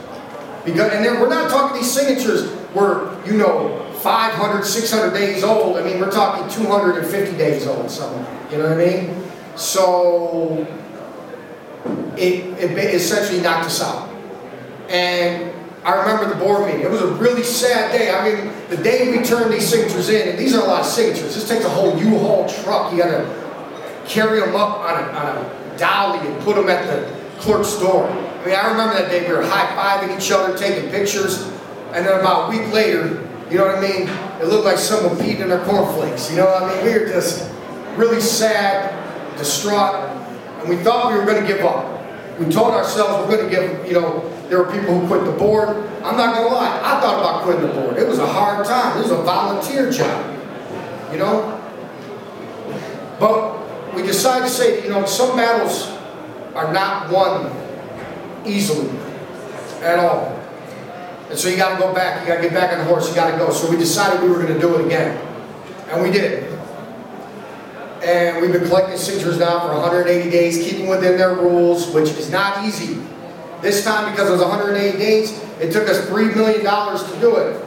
[0.63, 5.78] Because, and then we're not talking these signatures were, you know, 500, 600 days old.
[5.78, 8.26] I mean, we're talking 250 days old, something.
[8.52, 9.24] You know what I mean?
[9.56, 10.66] So
[12.16, 14.10] it, it essentially knocked us out.
[14.90, 16.82] And I remember the board meeting.
[16.82, 18.12] It was a really sad day.
[18.12, 20.86] I mean, the day we turned these signatures in, and these are a lot of
[20.86, 21.34] signatures.
[21.36, 22.92] This takes a whole U-Haul truck.
[22.92, 26.86] You got to carry them up on a, on a dolly and put them at
[26.88, 28.08] the clerk's door.
[28.08, 31.44] I mean, I remember that day we were high-fiving each other, taking pictures,
[31.94, 34.10] and then about a week later, you know what I mean?
[34.42, 36.30] It looked like someone peed in their cornflakes.
[36.30, 36.86] You know what I mean?
[36.86, 37.50] We were just
[37.96, 38.94] really sad,
[39.38, 39.96] distraught,
[40.60, 41.94] and we thought we were going to give up.
[42.40, 45.32] We told ourselves we're going to give, you know, there were people who quit the
[45.32, 45.70] board.
[46.04, 47.98] I'm not going to lie, I thought about quitting the board.
[47.98, 48.98] It was a hard time.
[48.98, 50.36] It was a volunteer job,
[51.12, 51.54] you know?
[53.20, 55.88] But we decided to say, you know, some battles
[56.54, 57.52] are not won
[58.46, 58.90] easily
[59.82, 60.37] at all.
[61.30, 62.22] And so you got to go back.
[62.22, 63.10] You got to get back on the horse.
[63.10, 63.52] You got to go.
[63.52, 65.18] So we decided we were going to do it again.
[65.90, 66.54] And we did.
[68.04, 72.30] And we've been collecting signatures now for 180 days, keeping within their rules, which is
[72.30, 73.02] not easy.
[73.62, 77.63] This time, because it was 180 days, it took us $3 million to do it.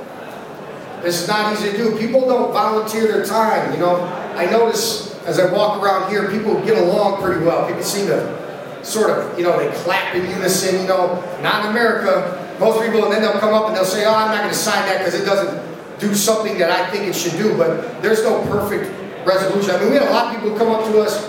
[1.03, 1.99] This is not easy to do.
[1.99, 4.03] People don't volunteer their time, you know.
[4.37, 7.67] I notice as I walk around here, people get along pretty well.
[7.67, 11.21] People seem to sort of, you know, they clap in unison, you know.
[11.43, 12.40] Not in America.
[12.61, 14.59] Most people, and then they'll come up and they'll say, oh, I'm not going to
[14.59, 17.57] sign that because it doesn't do something that I think it should do.
[17.57, 18.93] But there's no perfect
[19.27, 19.71] resolution.
[19.75, 21.27] I mean, we had a lot of people come up to us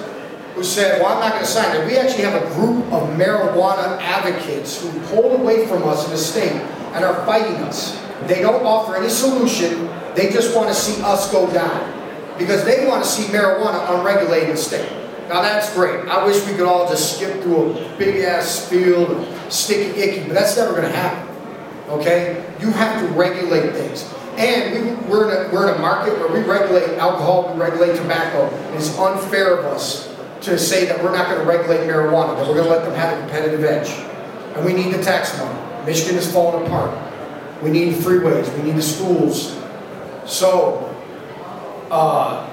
[0.55, 1.87] who said, well, I'm not going to sign it.
[1.87, 6.17] We actually have a group of marijuana advocates who pulled away from us in the
[6.17, 7.97] state and are fighting us.
[8.27, 9.87] They don't offer any solution.
[10.15, 14.49] They just want to see us go down because they want to see marijuana unregulated
[14.49, 15.00] in the state.
[15.31, 16.09] Now that's great.
[16.09, 20.33] I wish we could all just skip through a big ass field sticky icky, but
[20.33, 21.25] that's never going to happen.
[21.87, 22.45] Okay?
[22.59, 24.13] You have to regulate things.
[24.35, 27.95] And we, we're, in a, we're in a market where we regulate alcohol, we regulate
[27.95, 28.53] tobacco.
[28.75, 32.55] It's unfair of us to say that we're not going to regulate marijuana, that we're
[32.55, 33.89] going to let them have a competitive edge.
[34.57, 35.85] And we need the tax money.
[35.85, 36.91] Michigan is falling apart.
[37.63, 38.53] We need freeways.
[38.57, 39.57] We need the schools.
[40.25, 40.89] So,
[41.89, 42.49] Uh,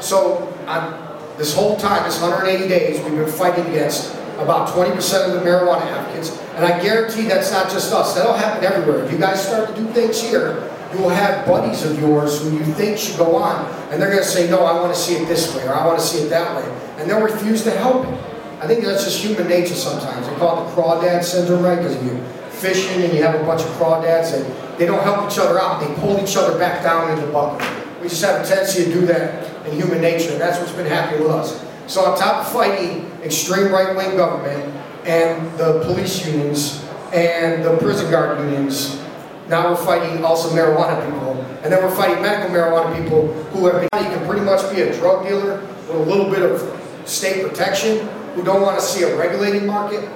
[0.00, 1.01] so, on
[1.36, 4.92] this whole time, this 180 days, we've been fighting against about 20%
[5.26, 8.14] of the marijuana advocates, and I guarantee that's not just us.
[8.14, 9.04] That'll happen everywhere.
[9.04, 12.50] If you guys start to do things here, you will have buddies of yours who
[12.50, 15.14] you think should go on, and they're going to say, no, I want to see
[15.14, 17.70] it this way, or I want to see it that way, and they'll refuse to
[17.70, 18.20] help it.
[18.60, 20.28] I think that's just human nature sometimes.
[20.28, 21.76] They call it the crawdad syndrome, right?
[21.76, 25.38] Because you're fishing and you have a bunch of crawdads, and they don't help each
[25.38, 25.80] other out.
[25.80, 27.66] They pull each other back down into the bucket.
[28.00, 31.32] We just have a tendency to do that human nature, that's what's been happening with
[31.32, 31.64] us.
[31.86, 34.64] So on top of fighting extreme right-wing government
[35.04, 39.00] and the police unions and the prison guard unions,
[39.48, 41.32] now we're fighting also marijuana people.
[41.62, 44.82] And then we're fighting medical marijuana people who have been, you can pretty much be
[44.82, 46.62] a drug dealer with a little bit of
[47.04, 50.08] state protection, who don't want to see a regulated market.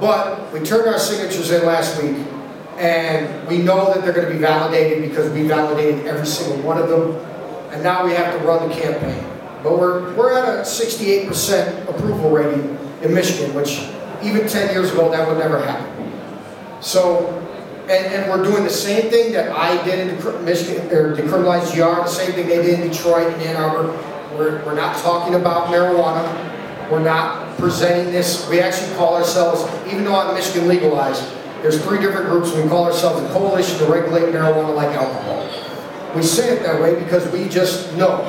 [0.00, 2.16] But we turned our signatures in last week,
[2.78, 6.78] and we know that they're going to be validated because we validated every single one
[6.78, 7.12] of them.
[7.70, 9.24] And now we have to run the campaign.
[9.62, 13.88] But we're, we're at a 68% approval rating in Michigan, which
[14.22, 16.12] even 10 years ago, that would never happen.
[16.80, 17.28] So,
[17.82, 22.02] and, and we're doing the same thing that I did in Michigan, or decriminalized GR,
[22.02, 23.92] the same thing they did in Detroit and Ann Arbor.
[24.36, 26.90] We're, we're not talking about marijuana.
[26.90, 28.48] We're not presenting this.
[28.48, 31.24] We actually call ourselves, even though I'm Michigan legalized,
[31.62, 32.52] there's three different groups.
[32.52, 35.39] And we call ourselves a coalition to regulate marijuana like alcohol.
[36.14, 38.26] We say it that way because we just know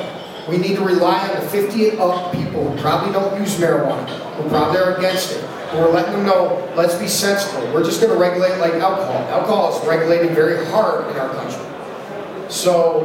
[0.48, 4.08] we need to rely on the 50 and up people who probably don't use marijuana,
[4.36, 5.44] who probably are against it.
[5.72, 7.62] we're letting them know, let's be sensible.
[7.72, 9.16] We're just going to regulate like alcohol.
[9.28, 12.50] Alcohol is regulated very hard in our country.
[12.50, 13.02] So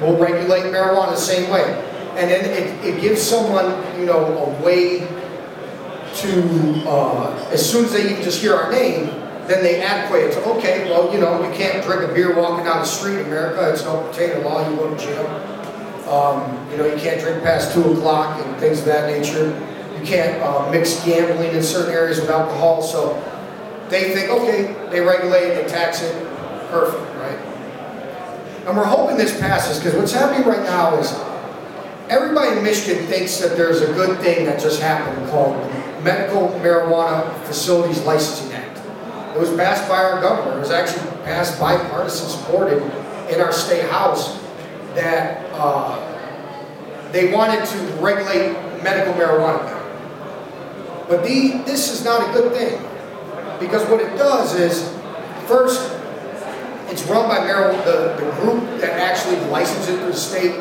[0.00, 1.62] we'll regulate marijuana the same way.
[2.16, 5.00] And then it, it gives someone, you know, a way
[6.16, 9.08] to, uh, as soon as they even just hear our name,
[9.48, 12.64] then they adequate it to, okay, well, you know, you can't drink a beer walking
[12.64, 13.70] down the street in America.
[13.70, 14.68] It's no potato law.
[14.68, 15.26] You go to jail.
[16.08, 19.48] Um, you know, you can't drink past 2 o'clock and things of that nature.
[19.98, 22.82] You can't uh, mix gambling in certain areas with alcohol.
[22.82, 23.14] So
[23.88, 26.14] they think, okay, they regulate, they tax it,
[26.70, 27.38] perfect, right?
[28.66, 31.12] And we're hoping this passes because what's happening right now is
[32.08, 35.56] everybody in Michigan thinks that there's a good thing that just happened called
[36.02, 38.45] Medical Marijuana Facilities Licensing.
[39.36, 40.56] It was passed by our governor.
[40.56, 42.82] It was actually passed bipartisan supported
[43.30, 44.42] in our state house
[44.94, 46.00] that uh,
[47.12, 49.76] they wanted to regulate medical marijuana.
[51.06, 52.80] But the, this is not a good thing.
[53.60, 54.88] Because what it does is,
[55.46, 55.92] first,
[56.88, 60.56] it's run by marijuana, the, the group that actually licenses it through the state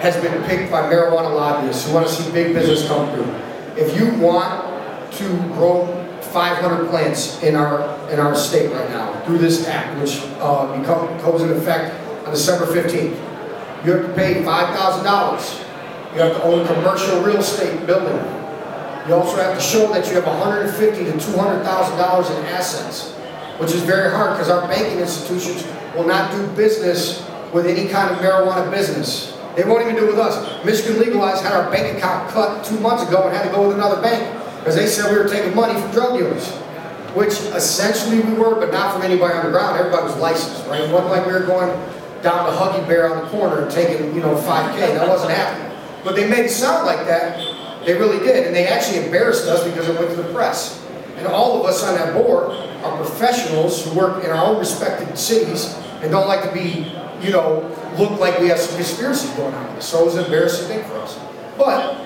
[0.00, 3.34] has been picked by marijuana lobbyists who want to see big business come through.
[3.82, 6.03] If you want to grow
[6.34, 7.78] 500 plants in our
[8.10, 11.94] in our state right now through this act, which uh, become, comes into effect
[12.26, 13.14] on December 15th,
[13.86, 16.14] you have to pay $5,000.
[16.14, 18.16] You have to own a commercial real estate building.
[19.06, 23.12] You also have to show that you have 150 to $200,000 in assets,
[23.58, 28.10] which is very hard because our banking institutions will not do business with any kind
[28.10, 29.36] of marijuana business.
[29.54, 30.64] They won't even do it with us.
[30.64, 33.76] Michigan Legalized had our bank account cut two months ago and had to go with
[33.76, 36.48] another bank because they said we were taking money from drug dealers,
[37.12, 39.78] which essentially we were, but not from anybody on the ground.
[39.78, 40.80] Everybody was licensed, right?
[40.80, 41.68] It wasn't like we were going
[42.22, 44.78] down to Huggy Bear on the corner and taking, you know, 5K.
[44.78, 45.70] That wasn't happening.
[46.02, 47.38] But they made it sound like that.
[47.84, 48.46] They really did.
[48.46, 50.82] And they actually embarrassed us because it went to the press.
[51.18, 55.18] And all of us on that board are professionals who work in our own respected
[55.18, 59.54] cities and don't like to be, you know, look like we have some conspiracies going
[59.54, 59.80] on.
[59.82, 61.18] So it was an embarrassing thing for us.
[61.58, 62.00] But,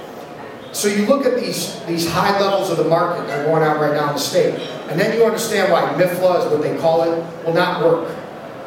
[0.72, 3.81] so you look at these, these high levels of the market that are going on
[3.81, 4.54] right now in the state,
[4.88, 8.14] and then you understand why MIFLA is what they call it, will not work.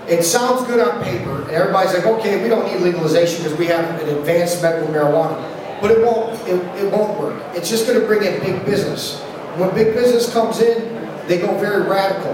[0.07, 3.67] It sounds good on paper, and everybody's like, okay, we don't need legalization because we
[3.67, 5.39] have an advanced medical marijuana.
[5.79, 7.41] But it won't, it, it won't work.
[7.55, 9.19] It's just going to bring in big business.
[9.57, 12.33] When big business comes in, they go very radical.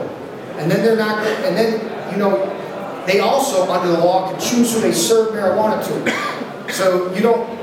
[0.57, 2.53] And then they're not, and then, you know,
[3.05, 6.73] they also, under the law, can choose who they serve marijuana to.
[6.73, 7.56] So you don't,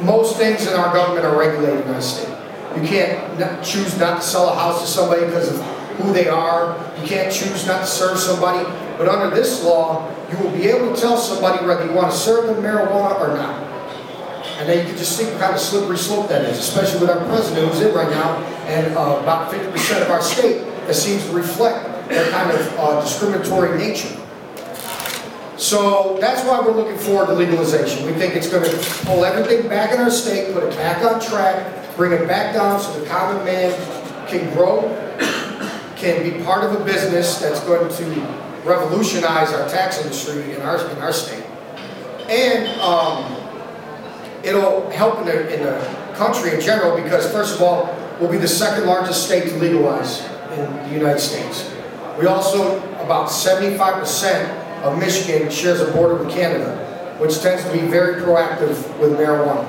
[0.00, 2.28] most things in our government are regulated in our state.
[2.76, 5.64] You can't not, choose not to sell a house to somebody because of
[5.96, 6.76] who they are.
[7.00, 8.64] You can't choose not to serve somebody.
[8.98, 12.16] But under this law, you will be able to tell somebody whether you want to
[12.16, 13.62] serve them marijuana or not.
[14.58, 17.10] And then you can just see what kind of slippery slope that is, especially with
[17.10, 21.24] our president who's in right now, and uh, about 50% of our state that seems
[21.26, 24.16] to reflect that kind of uh, discriminatory nature.
[25.58, 28.04] So that's why we're looking forward to legalization.
[28.04, 31.20] We think it's going to pull everything back in our state, put it back on
[31.20, 33.72] track, bring it back down so the common man
[34.28, 34.82] can grow,
[35.96, 38.20] can be part of a business that's going to
[38.66, 41.44] revolutionize our tax industry in our, in our state.
[42.28, 43.36] And um,
[44.44, 48.36] it'll help in the, in the country in general because first of all, we'll be
[48.36, 51.72] the second largest state to legalize in the United States.
[52.18, 57.80] We also, about 75% of Michigan shares a border with Canada, which tends to be
[57.80, 59.66] very proactive with marijuana.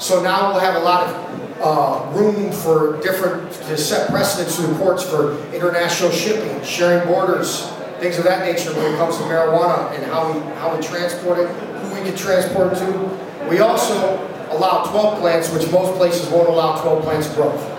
[0.00, 1.28] So now we'll have a lot of
[1.60, 8.16] uh, room for different, to set precedents the courts for international shipping, sharing borders, things
[8.16, 11.48] of that nature when it comes to marijuana and how we, how we transport it,
[11.48, 13.48] who we can transport it to.
[13.50, 14.16] We also
[14.50, 17.74] allow 12 plants, which most places won't allow 12 plants growth.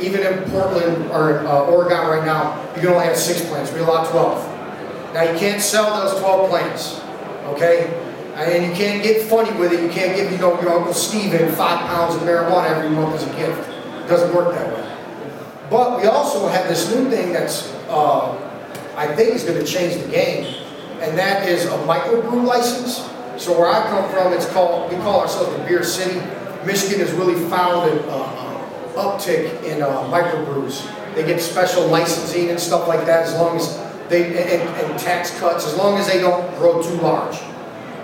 [0.00, 3.72] Even in Portland or uh, Oregon right now, you can only have six plants.
[3.72, 4.53] We allow 12.
[5.14, 7.00] Now you can't sell those 12 plants,
[7.54, 7.86] okay?
[8.34, 9.80] And you can't get funny with it.
[9.80, 13.22] You can't give you know your Uncle Steven five pounds of marijuana every month as
[13.22, 13.68] a gift.
[13.70, 14.90] It doesn't work that way.
[15.70, 18.34] But we also have this new thing that's uh,
[18.96, 20.52] I think is going to change the game,
[21.00, 23.08] and that is a microbrew license.
[23.40, 26.18] So where I come from, it's called we call ourselves the beer city.
[26.66, 30.90] Michigan has really found an uh, uptick in uh, microbrews.
[31.14, 35.38] They get special licensing and stuff like that as long as they and, and tax
[35.38, 37.38] cuts as long as they don't grow too large.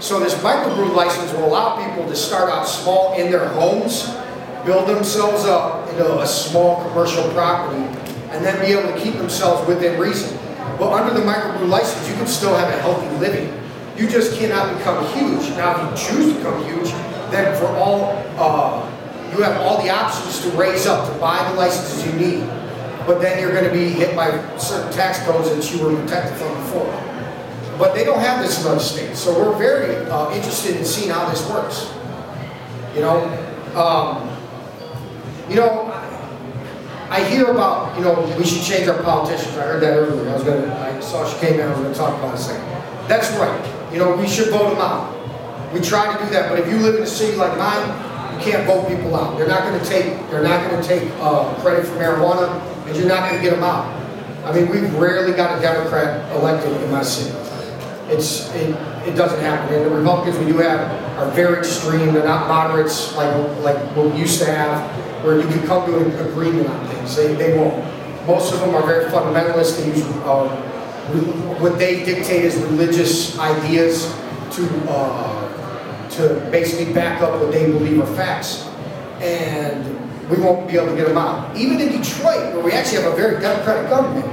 [0.00, 4.08] So this microbrew license will allow people to start out small in their homes,
[4.64, 7.82] build themselves up into a small commercial property,
[8.30, 10.38] and then be able to keep themselves within reason.
[10.78, 13.52] But under the microbrew license, you can still have a healthy living.
[13.98, 15.50] You just cannot become huge.
[15.50, 16.90] Now, if you choose to become huge,
[17.30, 18.88] then for all, uh,
[19.36, 22.59] you have all the options to raise up, to buy the licenses you need.
[23.06, 26.36] But then you're going to be hit by certain tax codes that you were protected
[26.38, 26.92] from before.
[27.78, 29.20] But they don't have this in other states.
[29.20, 31.92] So we're very uh, interested in seeing how this works.
[32.94, 33.24] You know,
[33.74, 34.28] um,
[35.48, 35.86] you know,
[37.10, 39.56] I hear about, you know, we should change our politicians.
[39.56, 40.30] I heard that earlier.
[40.30, 42.42] I was to, I saw she came in, I was to talk about it a
[42.42, 42.68] second.
[43.08, 43.92] That's right.
[43.92, 45.16] You know, we should vote them out.
[45.74, 47.88] We try to do that, but if you live in a city like mine,
[48.34, 49.36] you can't vote people out.
[49.38, 52.98] They're not going to take, they're not going to take uh, credit for marijuana, and
[52.98, 53.86] you're not going to get them out.
[54.44, 57.36] I mean, we've rarely got a Democrat elected in my city.
[58.08, 58.70] It's, it,
[59.06, 59.72] it doesn't happen.
[59.72, 60.80] And the Republicans we do have
[61.16, 62.12] are very extreme.
[62.12, 64.90] They're not moderates like, like what we used to have,
[65.24, 67.14] where you can come to an agreement on things.
[67.14, 67.76] They, they won't.
[68.26, 69.78] Most of them are very fundamentalist.
[69.78, 70.48] They use uh,
[71.60, 74.12] what they dictate as religious ideas
[74.52, 78.66] to, uh, to basically back up what they believe are facts.
[79.20, 79.99] And
[80.30, 81.56] we won't be able to get them out.
[81.56, 84.26] Even in Detroit, where we actually have a very democratic government,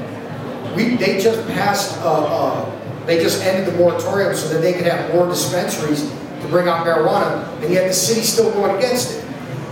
[0.75, 4.85] we, they just passed uh, uh they just ended the moratorium so that they could
[4.85, 9.23] have more dispensaries to bring out marijuana, and yet the city's still going against it.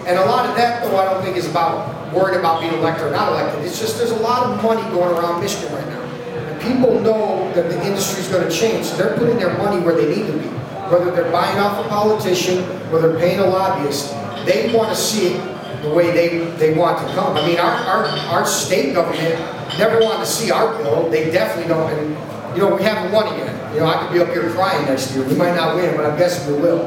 [0.08, 3.08] And a lot of that, though, I don't think is about worrying about being elected
[3.08, 3.66] or not elected.
[3.66, 6.02] It's just there's a lot of money going around Michigan right now.
[6.02, 9.96] And people know that the industry's going to change, so they're putting their money where
[9.96, 10.48] they need to be.
[10.88, 14.12] Whether they're buying off a politician, whether they're paying a lobbyist,
[14.46, 15.55] they want to see it
[15.86, 17.38] the way they, they want to come.
[17.38, 19.40] I mean, our, our, our state government
[19.78, 21.10] never wanted to see our bill.
[21.10, 21.92] They definitely don't.
[21.92, 23.74] And you know, we haven't won it yet.
[23.74, 25.28] You know, I could be up here crying next year.
[25.28, 26.86] We might not win, but I'm guessing we will.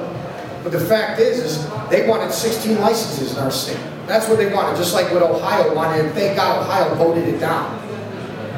[0.63, 3.79] But the fact is, is they wanted 16 licenses in our state.
[4.07, 7.39] That's what they wanted, just like what Ohio wanted, and thank God Ohio voted it
[7.39, 7.77] down.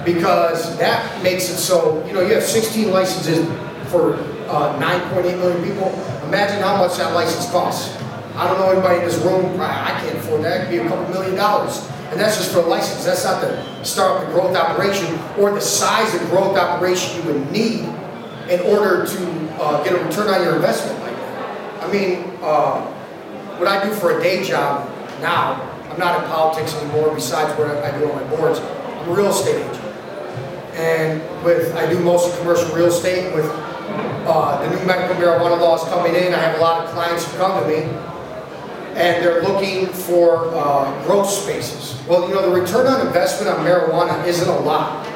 [0.04, 3.44] Because that makes it so, you know, you have 16 licenses
[3.90, 4.14] for
[4.48, 5.88] uh, 9.8 million people.
[6.26, 8.00] Imagine how much that license costs.
[8.40, 10.62] I don't know anybody in this room, I can't afford that.
[10.62, 11.86] It could be a couple million dollars.
[12.10, 13.04] And that's just for a license.
[13.04, 15.06] That's not to start the growth operation
[15.38, 17.80] or the size of growth operation you would need
[18.48, 21.84] in order to uh, get a return on your investment like that.
[21.84, 22.80] I mean, uh,
[23.58, 24.88] what I do for a day job
[25.20, 28.58] now, I'm not in politics anymore besides what I do on my boards.
[28.58, 29.84] I'm a real estate agent.
[30.76, 35.60] And with, I do most of commercial real estate with uh, the new medical marijuana
[35.60, 36.32] laws coming in.
[36.32, 37.82] I have a lot of clients who come to me
[38.96, 42.00] and they're looking for uh, growth spaces.
[42.06, 45.06] Well, you know, the return on investment on marijuana isn't a lot.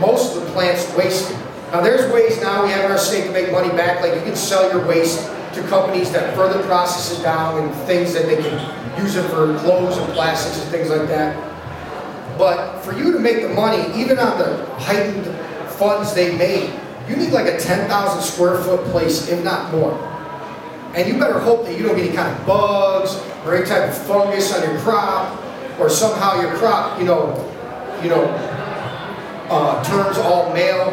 [0.00, 1.36] Most of the plant's wasted.
[1.70, 4.20] Now, there's ways now we have in our state to make money back, like you
[4.20, 8.36] can sell your waste to companies that further process it down and things that they
[8.36, 11.36] can use it for clothes and plastics and things like that.
[12.38, 15.26] But for you to make the money, even on the heightened
[15.72, 16.78] funds they made,
[17.08, 20.11] you need like a 10,000 square foot place, if not more.
[20.94, 23.16] And you better hope that you don't get any kind of bugs
[23.46, 25.40] or any type of fungus on your crop,
[25.80, 27.32] or somehow your crop, you know,
[28.02, 28.24] you know,
[29.48, 30.92] uh, turns all male,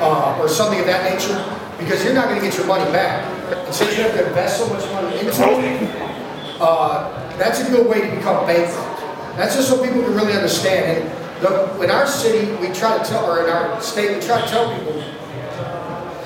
[0.00, 1.42] uh, or something of that nature,
[1.78, 3.24] because you're not going to get your money back.
[3.66, 7.88] And since you have to invest so much money into it, uh, that's a good
[7.88, 9.00] way to become bankrupt.
[9.36, 11.02] That's just so people can really understand.
[11.02, 14.40] And the, in our city, we try to tell, or in our state, we try
[14.40, 15.02] to tell people,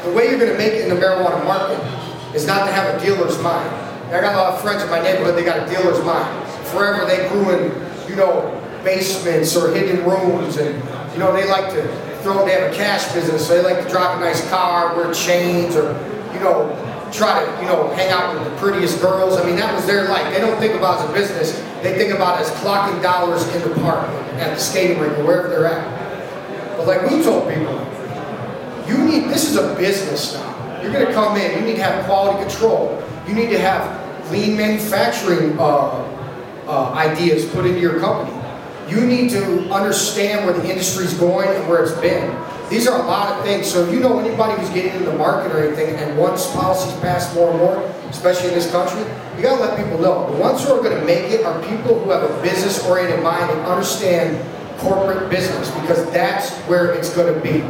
[0.05, 1.79] the way you're going to make it in the marijuana market
[2.35, 3.69] is not to have a dealer's mind.
[4.09, 6.49] I got a lot of friends in my neighborhood, they got a dealer's mind.
[6.69, 8.55] Forever they grew in, you know,
[8.85, 10.75] basements or hidden rooms and,
[11.13, 11.83] you know, they like to
[12.23, 15.13] throw, they have a cash business, so they like to drive a nice car, wear
[15.13, 15.93] chains or,
[16.33, 16.75] you know,
[17.13, 19.37] try to, you know, hang out with the prettiest girls.
[19.37, 20.33] I mean, that was their life.
[20.33, 21.53] They don't think about as a business.
[21.83, 24.09] They think about as clocking dollars in the park,
[24.39, 26.77] at the skating rink, or wherever they're at.
[26.77, 27.75] But like we told people,
[28.87, 30.58] you need, this is a business now.
[30.83, 33.03] You're going to come in, you need to have quality control.
[33.27, 36.05] You need to have lean manufacturing uh,
[36.67, 38.37] uh, ideas put into your company.
[38.89, 42.35] You need to understand where the industry's going and where it's been.
[42.71, 43.71] These are a lot of things.
[43.71, 46.99] So if you know anybody who's getting into the market or anything, and once policies
[47.01, 47.77] pass more and more,
[48.11, 49.01] especially in this country,
[49.37, 50.31] you gotta let people know.
[50.33, 53.61] The ones who are gonna make it are people who have a business-oriented mind and
[53.63, 54.39] understand
[54.79, 57.65] corporate business, because that's where it's gonna be.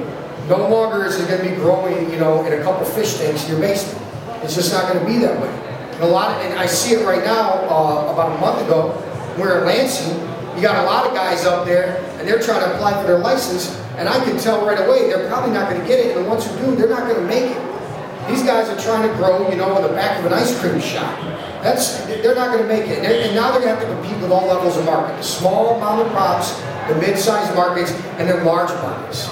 [0.48, 3.52] No longer is it gonna be growing, you know, in a couple fish tanks in
[3.52, 4.02] your basement.
[4.42, 5.48] It's just not gonna be that way.
[5.94, 8.96] And a lot of, and I see it right now, uh, about a month ago,
[9.38, 10.18] we're in Lansing,
[10.56, 13.18] you got a lot of guys up there, and they're trying to apply for their
[13.18, 16.24] license, and I can tell right away they're probably not going to get it, and
[16.24, 18.28] the ones who do, they're not going to make it.
[18.28, 20.80] These guys are trying to grow, you know, on the back of an ice cream
[20.80, 21.16] shop.
[21.62, 24.02] That's they're not going to make it, and, and now they're going to have to
[24.02, 28.28] compete with all levels of market: the small mom and pops, the mid-sized markets, and
[28.28, 29.28] then large markets.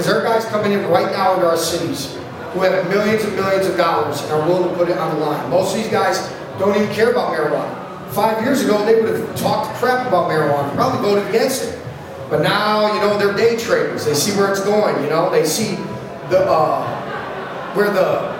[0.00, 2.14] Because there are guys coming in right now into our cities
[2.54, 5.26] who have millions and millions of dollars and are willing to put it on the
[5.26, 5.50] line.
[5.50, 6.26] Most of these guys
[6.58, 8.08] don't even care about marijuana.
[8.10, 11.78] Five years ago, they would have talked crap about marijuana, probably voted against it.
[12.30, 14.06] But now, you know, they're day traders.
[14.06, 15.04] They see where it's going.
[15.04, 15.74] You know, they see
[16.30, 18.32] the uh, where the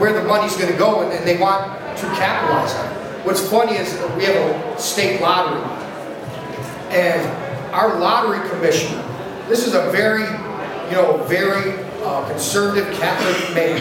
[0.00, 3.24] where the money's going to go, and, and they want to capitalize on it.
[3.24, 5.62] What's funny is we have a state lottery,
[6.90, 7.24] and
[7.72, 9.04] our lottery commissioner.
[9.48, 10.26] This is a very,
[10.88, 13.80] you know, very uh, conservative Catholic man,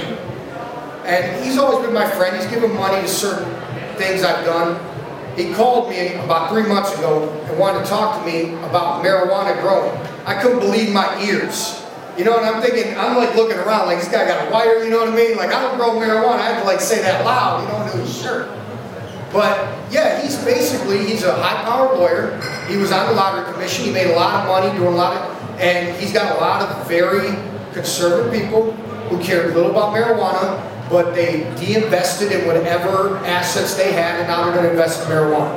[1.05, 2.35] and he's always been my friend.
[2.35, 3.51] He's given money to certain
[3.97, 4.79] things I've done
[5.35, 9.59] he called me about three months ago and wanted to talk to me about marijuana
[9.61, 9.91] growing.
[10.25, 11.81] I couldn't believe my ears.
[12.17, 14.81] You know, and I'm thinking, I'm like looking around, like this guy got a wire,
[14.85, 15.35] you know what I mean?
[15.35, 17.97] Like I don't grow marijuana, I have to like say that loud, you know, into
[17.97, 18.47] his shirt.
[19.33, 22.39] But yeah, he's basically, he's a high-powered lawyer.
[22.69, 23.83] He was on the lottery commission.
[23.83, 26.61] He made a lot of money doing a lot of, and he's got a lot
[26.61, 27.35] of very
[27.73, 28.71] conservative people
[29.09, 34.43] who care little about marijuana, but they de-invested in whatever assets they had, and now
[34.45, 35.55] they're going to invest in marijuana.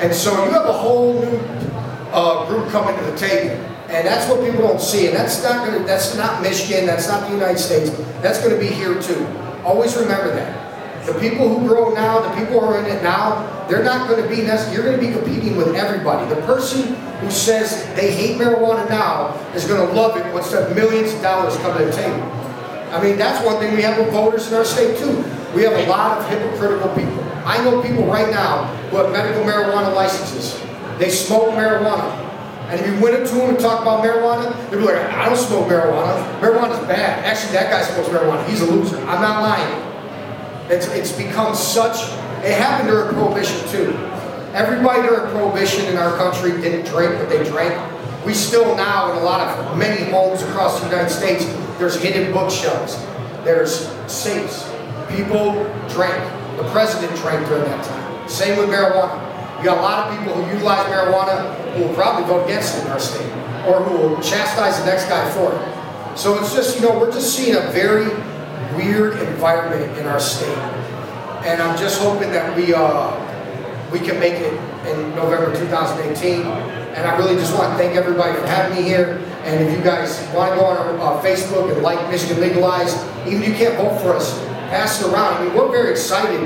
[0.00, 1.36] And so you have a whole new
[2.12, 3.54] uh, group coming to the table,
[3.88, 5.06] and that's what people don't see.
[5.06, 7.90] And that's not going to, that's not Michigan, that's not the United States.
[8.22, 9.26] That's going to be here too.
[9.64, 11.06] Always remember that.
[11.06, 14.22] The people who grow now, the people who are in it now, they're not going
[14.22, 16.28] to be, you're going to be competing with everybody.
[16.32, 20.74] The person who says they hate marijuana now is going to love it once the
[20.74, 22.22] millions of dollars come to the table.
[22.92, 25.24] I mean, that's one thing we have with voters in our state too.
[25.54, 27.22] We have a lot of hypocritical people.
[27.44, 30.60] I know people right now who have medical marijuana licenses.
[30.98, 32.28] They smoke marijuana.
[32.70, 35.26] And if you went up to them and talk about marijuana, they'd be like, I
[35.26, 36.40] don't smoke marijuana.
[36.40, 37.24] Marijuana's bad.
[37.24, 38.46] Actually, that guy smokes marijuana.
[38.48, 38.96] He's a loser.
[38.98, 39.90] I'm not lying.
[40.70, 41.96] It's, it's become such,
[42.44, 43.92] it happened during Prohibition too.
[44.54, 47.72] Everybody during Prohibition in our country didn't drink, but they drank.
[48.26, 51.44] We still now, in a lot of, many homes across the United States,
[51.78, 52.96] there's hidden bookshelves.
[53.44, 54.68] There's safes.
[55.08, 55.52] People
[55.88, 56.18] drank.
[56.56, 58.28] The president drank during that time.
[58.28, 59.28] Same with marijuana.
[59.58, 62.84] You got a lot of people who utilize marijuana who will probably vote against it
[62.84, 63.30] in our state,
[63.68, 66.18] or who will chastise the next guy for it.
[66.18, 68.08] So it's just, you know, we're just seeing a very
[68.74, 70.58] weird environment in our state.
[71.46, 73.29] And I'm just hoping that we uh,
[73.92, 74.52] we can make it
[74.86, 76.42] in November 2018.
[76.42, 79.18] And I really just want to thank everybody for having me here.
[79.44, 82.96] And if you guys want to go on our, uh, Facebook and like Michigan Legalized,
[83.26, 84.38] even if you can't vote for us,
[84.70, 85.34] pass it around.
[85.34, 86.40] I mean, we're very excited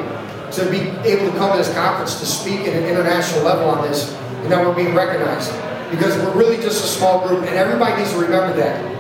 [0.53, 3.89] to be able to come to this conference to speak at an international level on
[3.89, 5.51] this, and that we're being recognized.
[5.91, 8.95] Because we're really just a small group, and everybody needs to remember that.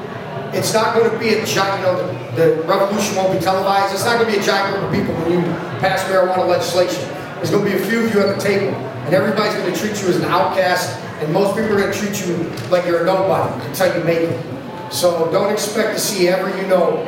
[0.54, 1.96] It's not going to be a giant, you know,
[2.36, 3.92] the, the revolution won't be televised.
[3.94, 5.40] It's not going to be a giant group of people when you
[5.80, 7.02] pass marijuana legislation.
[7.44, 9.78] There's going to be a few of you at the table, and everybody's going to
[9.78, 12.36] treat you as an outcast and most people are going to treat you
[12.70, 14.90] like you're a nobody until you make it.
[14.90, 17.02] So don't expect to see every, you know,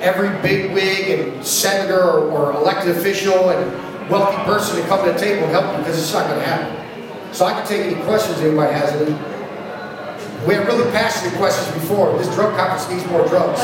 [0.00, 5.12] every big wig and senator or, or elected official and wealthy person to come to
[5.12, 7.34] the table and help you because it's not going to happen.
[7.34, 8.92] So I can take any questions anybody has.
[9.02, 12.16] And we had really passionate questions before.
[12.18, 13.58] This drug conference needs more drugs.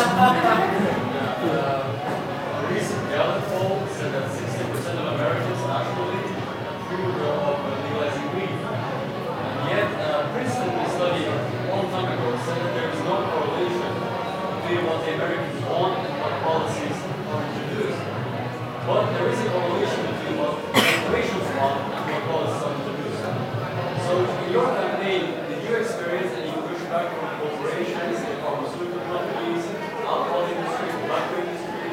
[14.89, 16.97] what the Americans want and what policies
[17.29, 18.01] are introduced.
[18.89, 23.09] But there is a correlation between what corporations want and what causes some to do
[23.21, 23.31] so.
[24.09, 29.63] So in your campaign, did you experience any pushback from corporations, the pharmaceutical companies,
[30.09, 31.89] alcohol industry, tobacco industry?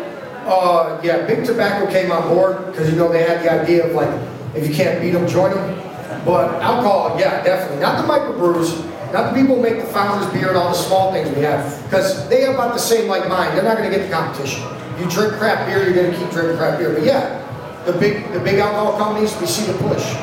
[0.46, 3.94] Uh, yeah, Big Tobacco came on board because you know they had the idea of
[3.94, 4.14] like,
[4.56, 5.82] if you can't beat them, join them.
[6.24, 7.82] But alcohol, yeah, definitely.
[7.82, 11.12] Not the microbrews, not the people who make the founders beer and all the small
[11.12, 13.56] things we have, because they have about the same like mine.
[13.56, 14.64] They're not going to get the competition.
[15.00, 16.94] You drink crap beer, you're going to keep drinking crap beer.
[16.94, 17.42] But yeah,
[17.86, 20.14] the big the big alcohol companies, we see the push.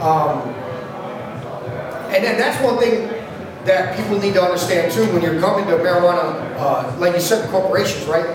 [0.00, 0.52] Um,
[2.12, 3.08] and then that's one thing
[3.64, 7.48] that people need to understand too when you're coming to marijuana, uh, like you said,
[7.50, 8.26] corporations, right?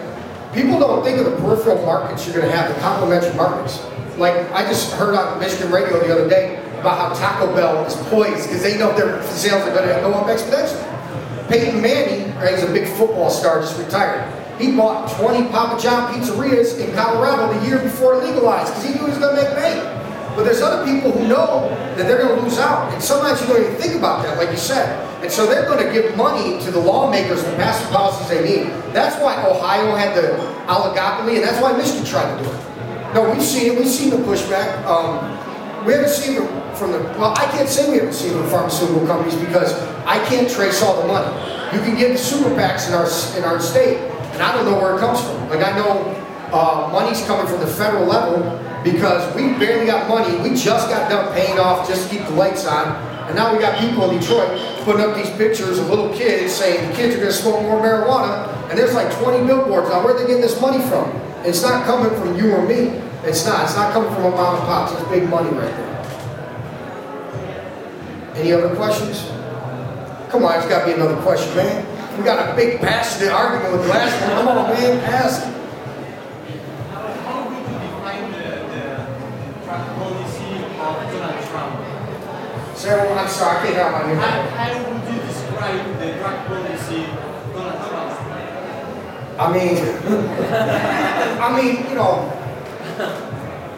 [0.56, 3.84] People don't think of the peripheral markets you're going to have, the complementary markets.
[4.18, 7.93] Like I just heard on Michigan radio the other day about how Taco Bell is
[8.08, 11.49] poised because they know their sales are going to go up exponentially.
[11.49, 14.32] Peyton Manning, right, he's a big football star, just retired.
[14.58, 18.93] He bought 20 Papa John pizzerias in Colorado the year before it legalized because he
[18.93, 19.84] knew he was going to make bank.
[20.38, 22.93] But there's other people who know that they're going to lose out.
[22.93, 25.14] And sometimes you don't even think about that, like you said.
[25.26, 28.43] And so they're going to give money to the lawmakers to pass the policies they
[28.45, 28.67] need.
[28.93, 30.38] That's why Ohio had the
[30.69, 33.13] oligopoly, and that's why Michigan tried to do it.
[33.15, 33.76] No, we've seen it.
[33.76, 34.86] We've seen the pushback.
[34.86, 35.26] Um,
[35.84, 38.49] we haven't seen it from the, well, I can't say we haven't seen it from
[38.51, 39.73] pharmaceutical companies because
[40.05, 41.34] I can't trace all the money.
[41.76, 44.78] You can get the super PACs in our, in our state, and I don't know
[44.78, 45.49] where it comes from.
[45.49, 46.05] Like I know
[46.53, 48.43] uh, money's coming from the federal level
[48.84, 50.38] because we barely got money.
[50.47, 53.14] We just got done paying off just to keep the lights on.
[53.28, 54.49] And now we got people in Detroit
[54.84, 57.82] putting up these pictures of little kids saying the kids are going to smoke more
[57.82, 58.47] marijuana.
[58.69, 59.89] And there's like 20 billboards.
[59.89, 61.09] Now, where are they getting this money from?
[61.43, 63.01] It's not coming from you or me.
[63.23, 63.65] It's not.
[63.65, 64.91] It's not coming from a mom and pop.
[64.91, 65.95] It's big money right there.
[68.36, 69.28] Any other questions?
[70.30, 72.17] Come on, it's got to be another question, man.
[72.17, 74.32] We got a big passionate argument with the last one.
[74.32, 75.43] Come on, man, ask.
[76.91, 78.38] How, how would you define the,
[78.69, 78.86] the
[79.65, 81.95] drug policy of Donald Trump?
[82.88, 87.53] I'm sorry, I can't hear my How, how would you describe the drug policy of
[87.53, 88.05] Donald Trump?
[89.39, 89.77] I mean,
[91.41, 92.31] I mean, you know,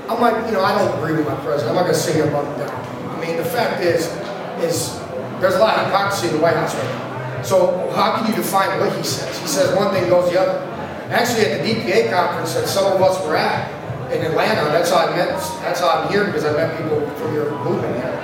[0.09, 1.69] I'm like, you know, I don't agree with my president.
[1.69, 3.17] I'm not going to sit here up and down.
[3.17, 4.07] I mean, the fact is,
[4.61, 4.99] is
[5.39, 7.41] there's a lot of hypocrisy in the White House right now.
[7.43, 9.39] So how can you define what he says?
[9.39, 10.59] He says one thing, goes the other.
[11.09, 13.71] Actually, at the DPA conference that some of us were at
[14.11, 15.29] in Atlanta, that's how I met.
[15.61, 18.16] That's how I'm here because I met people from your movement here.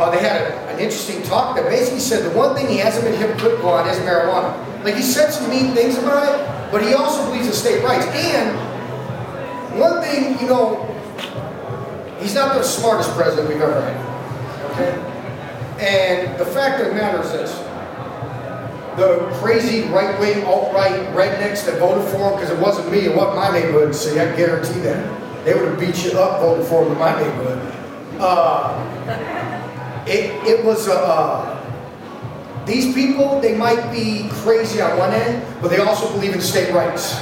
[0.00, 3.04] Uh, they had a, an interesting talk that basically said the one thing he hasn't
[3.04, 4.56] been hypocritical on is marijuana.
[4.84, 8.06] Like he said some mean things about it, but he also believes in state rights.
[8.06, 8.56] And
[9.78, 10.86] one thing, you know,
[12.20, 13.96] he's not the smartest president we've ever had.
[14.72, 15.08] Okay?
[15.80, 17.52] And the fact of the matter is this.
[18.96, 23.36] The crazy right-wing, alt-right rednecks that voted for him, because it wasn't me, it wasn't
[23.36, 25.44] my neighborhood, so I guarantee that.
[25.44, 27.74] They would have beat you up voting for him in my neighborhood.
[28.20, 28.78] Uh,
[30.06, 31.58] it, it was a, uh,
[32.66, 36.72] these people, they might be crazy on one end, but they also believe in state
[36.72, 37.20] rights,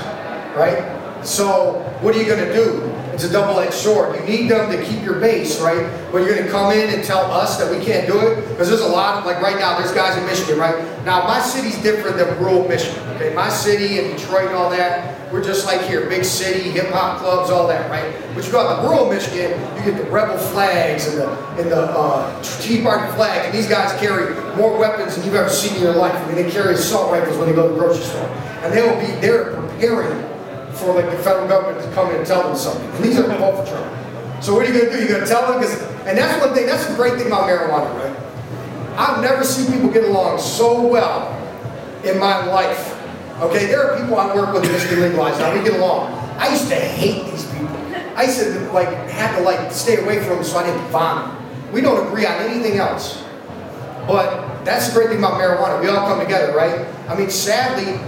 [0.54, 0.99] right?
[1.24, 2.86] So what are you going to do?
[3.12, 4.18] It's a double-edged sword.
[4.18, 5.90] You need them to keep your base, right?
[6.10, 8.48] But you're going to come in and tell us that we can't do it?
[8.48, 10.82] Because there's a lot of, like right now, there's guys in Michigan, right?
[11.04, 13.34] Now, my city's different than rural Michigan, okay?
[13.34, 17.50] My city and Detroit and all that, we're just like here, big city, hip-hop clubs,
[17.50, 18.10] all that, right?
[18.34, 21.70] But you go out to rural Michigan, you get the rebel flags and the, and
[21.70, 25.76] the uh, Tea Party flag, and these guys carry more weapons than you've ever seen
[25.76, 26.14] in your life.
[26.14, 28.26] I mean, they carry assault rifles when they go to the grocery store.
[28.62, 30.39] And they will be there preparing
[30.74, 32.88] for like the federal government to come in and tell them something.
[32.90, 34.42] And these are the for Trump.
[34.42, 34.98] So what are you gonna do?
[34.98, 35.60] You're gonna tell them?
[35.60, 38.16] Because, and that's one thing, that's the great thing about marijuana, right?
[38.98, 41.36] I've never seen people get along so well
[42.04, 42.96] in my life.
[43.40, 46.12] Okay, there are people I work with in Michigan legalized, now we get along.
[46.38, 47.68] I used to hate these people.
[48.16, 51.38] I used to like have to like stay away from them so I didn't vomit.
[51.72, 53.22] We don't agree on anything else.
[54.06, 55.80] But that's the great thing about marijuana.
[55.80, 56.86] We all come together, right?
[57.08, 58.00] I mean, sadly,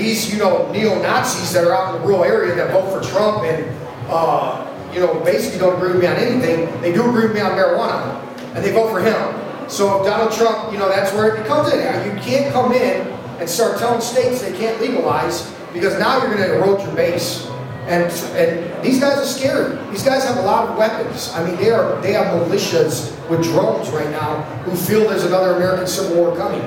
[0.00, 3.44] these, you know, neo-Nazis that are out in the rural area that vote for Trump
[3.44, 3.64] and,
[4.08, 7.40] uh, you know, basically don't agree with me on anything, they do agree with me
[7.40, 8.18] on marijuana.
[8.54, 9.68] And they vote for him.
[9.70, 11.78] So if Donald Trump, you know, that's where it comes in.
[11.78, 13.06] You can't come in
[13.38, 17.46] and start telling states they can't legalize because now you're going to erode your base.
[17.86, 19.78] And, and these guys are scary.
[19.90, 21.30] These guys have a lot of weapons.
[21.34, 25.56] I mean, they are they have militias with drones right now who feel there's another
[25.56, 26.62] American Civil War coming.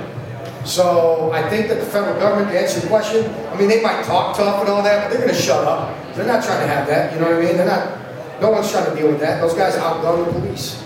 [0.65, 4.03] So I think that the federal government, to answer your question, I mean, they might
[4.05, 5.93] talk tough and all that, but they're going to shut up.
[6.15, 7.57] They're not trying to have that, you know what I mean?
[7.57, 9.41] They're not, no one's trying to deal with that.
[9.41, 10.83] Those guys outgun the police.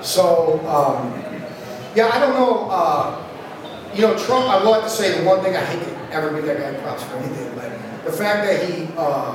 [0.00, 1.12] So, um,
[1.94, 3.26] yeah, I don't know, uh,
[3.94, 6.46] you know, Trump, I have to say the one thing, I hate to ever give
[6.46, 7.70] that guy props for anything, but
[8.04, 9.34] the fact that he, uh,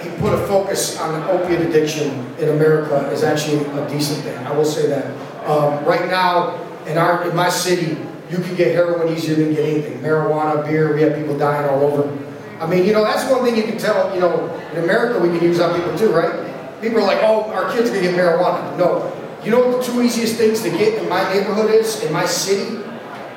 [0.00, 4.38] he put a focus on opiate addiction in America is actually a decent thing.
[4.46, 5.06] I will say that.
[5.46, 6.54] Um, right now,
[6.86, 7.98] in our in my city,
[8.30, 9.98] you can get heroin easier than get anything.
[10.00, 12.12] Marijuana, beer, we have people dying all over.
[12.60, 14.14] I mean, you know, that's one thing you can tell.
[14.14, 16.44] You know, in America, we can use on people too, right?
[16.80, 19.12] People are like, "Oh, our kids are gonna get marijuana." No,
[19.44, 22.26] you know what the two easiest things to get in my neighborhood is in my
[22.26, 22.78] city?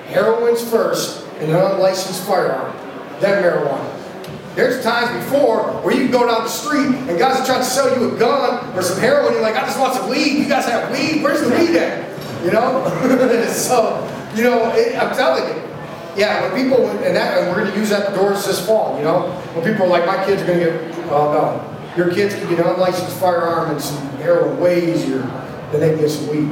[0.07, 2.75] Heroin's first, and an unlicensed firearm,
[3.19, 3.87] then marijuana.
[4.55, 7.65] There's times before where you can go down the street and guys are trying to
[7.65, 9.31] sell you a gun or some heroin.
[9.31, 10.39] You're like, I just want some weed.
[10.39, 11.23] You guys have weed?
[11.23, 12.43] Where's the weed at?
[12.43, 12.83] You know?
[13.53, 14.05] so,
[14.35, 15.61] you know, it, I'm telling you.
[16.15, 19.03] Yeah, when people, and that, and we're going to use that doors this fall, you
[19.03, 19.31] know?
[19.53, 21.67] When people are like, my kids are going to get, oh no.
[21.95, 25.21] Your kids can get an unlicensed firearm and some heroin way easier
[25.71, 26.49] than they can get some weed.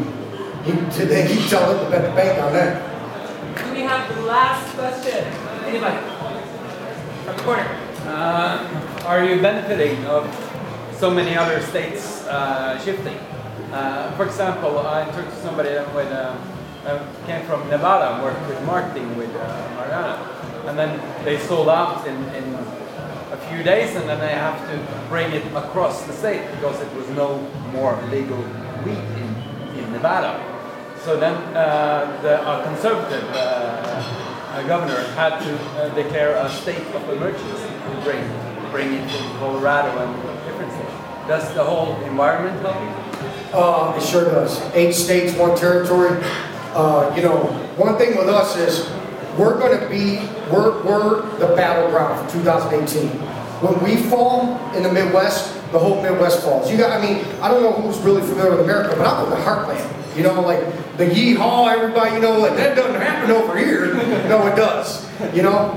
[0.66, 0.76] You,
[1.06, 3.74] they keep telling them to bet the bank on that.
[3.74, 5.26] We have the last question?
[5.66, 5.98] Anybody?
[7.26, 7.82] From the corner.
[8.06, 10.26] Uh, are you benefiting of
[10.98, 13.18] so many other states uh, shifting?
[13.72, 16.36] Uh, for example, I talked to somebody that with, uh,
[16.86, 19.40] uh, came from Nevada and worked with marketing with uh,
[19.76, 20.18] Mariana,
[20.68, 22.54] and then they sold out in, in
[23.32, 26.92] a few days, and then they have to bring it across the state because it
[26.96, 27.40] was no
[27.72, 28.38] more legal
[28.84, 30.44] wheat in, in Nevada.
[31.04, 36.86] So then uh, the uh, conservative uh, uh, governor had to uh, declare a state
[36.94, 38.24] of emergency to bring,
[38.72, 40.12] bring it to Colorado and
[40.46, 40.92] different states.
[41.28, 43.58] Does the whole environment help you?
[43.58, 44.60] Uh, it sure does.
[44.74, 46.22] Eight states, one territory.
[46.74, 47.38] Uh, you know,
[47.78, 48.90] one thing with us is
[49.38, 50.20] we're going to be,
[50.52, 53.10] we're, we're the battleground for 2018.
[53.62, 56.72] When we fall in the Midwest, the whole Midwest falls.
[56.72, 59.32] You got, I mean, I don't know who's really familiar with America, but I'm from
[59.32, 60.18] the heartland.
[60.18, 60.60] You know, like
[60.98, 63.94] the yeehaw, everybody, you know, like that doesn't happen over here.
[64.28, 65.08] no, it does.
[65.36, 65.72] You know?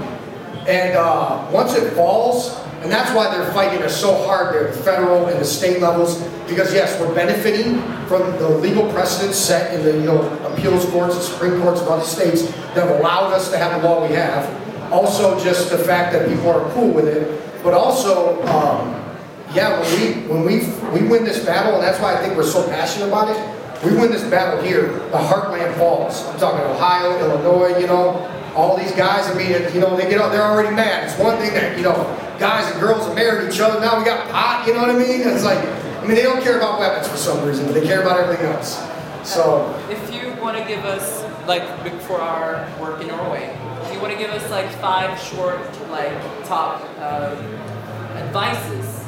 [0.67, 4.83] And uh, once it falls, and that's why they're fighting us so hard there, the
[4.83, 9.85] federal and the state levels, because yes, we're benefiting from the legal precedents set in
[9.85, 12.43] the you know appeals courts and Supreme Courts of other states
[12.75, 14.93] that have allowed us to have the law we have.
[14.93, 18.91] Also, just the fact that people are cool with it, but also, um,
[19.55, 22.43] yeah, when we when we we win this battle, and that's why I think we're
[22.43, 23.85] so passionate about it.
[23.85, 26.25] We win this battle here, the heartland falls.
[26.27, 28.15] I'm talking Ohio, Illinois, you know,
[28.55, 29.29] all these guys.
[29.29, 31.05] I mean, you know, they get out, they're already mad.
[31.09, 31.95] It's one thing that you know,
[32.39, 33.81] guys and girls are married each other.
[33.81, 34.65] Now we got pot.
[34.67, 35.23] You know what I mean?
[35.23, 38.03] It's like, I mean, they don't care about weapons for some reason, but they care
[38.03, 38.79] about everything else.
[39.25, 39.73] So.
[39.89, 41.63] If you want to give us, like,
[42.03, 46.13] for our work in Norway, if you want to give us like five short, like,
[46.45, 47.37] top uh,
[48.17, 48.99] advices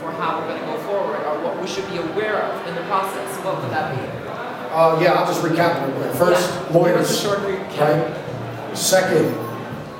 [0.00, 2.74] for how we're going to go forward, or what we should be aware of in
[2.74, 4.02] the process, what would that be?
[4.72, 6.14] Uh, yeah, I'll just recap real quick.
[6.16, 6.72] First, Yeah.
[6.72, 7.10] Lawyers.
[7.10, 7.78] us a short recap.
[7.78, 8.21] Right?
[8.74, 9.34] Second,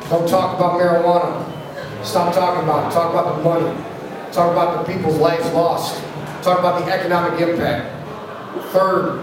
[0.09, 2.05] don't talk about marijuana.
[2.05, 2.95] Stop talking about it.
[2.95, 3.85] Talk about the money.
[4.33, 6.03] Talk about the people's lives lost.
[6.43, 7.91] Talk about the economic impact.
[8.73, 9.23] Third,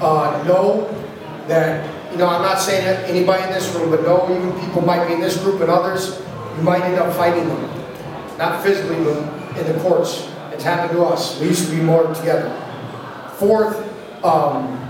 [0.00, 0.88] uh, know
[1.48, 4.82] that, you know, I'm not saying that anybody in this room, but know even people
[4.82, 6.22] might be in this group and others,
[6.56, 7.70] you might end up fighting them.
[8.38, 10.28] Not physically, but in the courts.
[10.52, 11.40] It's happened to us.
[11.40, 12.50] We used to be more together.
[13.36, 13.76] Fourth,
[14.24, 14.80] um,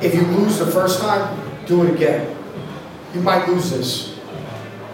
[0.00, 2.36] if you lose the first time, do it again.
[3.14, 4.18] You might lose this.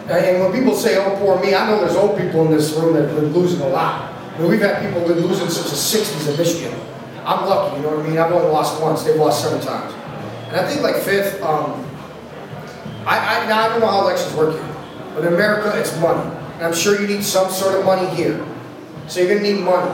[0.09, 2.95] And- when people say, oh, poor me, I know there's old people in this room
[2.95, 4.11] that have been losing a lot.
[4.35, 6.81] I mean, we've had people been losing since the 60s in Michigan.
[7.25, 8.19] I'm lucky, you know what I mean?
[8.19, 9.93] I've only lost once, they've lost seven times.
[10.49, 11.85] And I think like fifth, um,
[13.07, 14.77] I, I, now I don't know how elections work here,
[15.15, 16.25] but in America, it's money.
[16.55, 18.45] And I'm sure you need some sort of money here.
[19.09, 19.93] So you're gonna need money.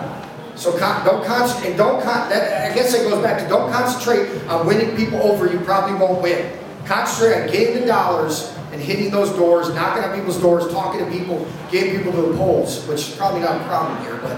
[0.55, 3.73] So con- don't concentrate, and don't con- that, I guess it goes back to don't
[3.73, 5.51] concentrate on winning people over.
[5.51, 6.53] You probably won't win.
[6.85, 11.11] Concentrate on getting the dollars and hitting those doors, knocking on people's doors, talking to
[11.11, 14.37] people, getting people to the polls, which is probably not a problem here, but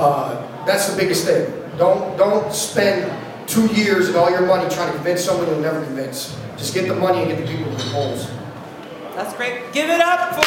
[0.00, 1.52] uh, that's the biggest thing.
[1.76, 3.12] Don't don't spend
[3.46, 6.36] two years and all your money trying to convince someone you'll never convince.
[6.56, 8.30] Just get the money and get the people to the polls.
[9.14, 9.72] That's great.
[9.72, 10.44] Give it up for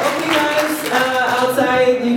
[0.00, 2.08] Okay, guys, outside you.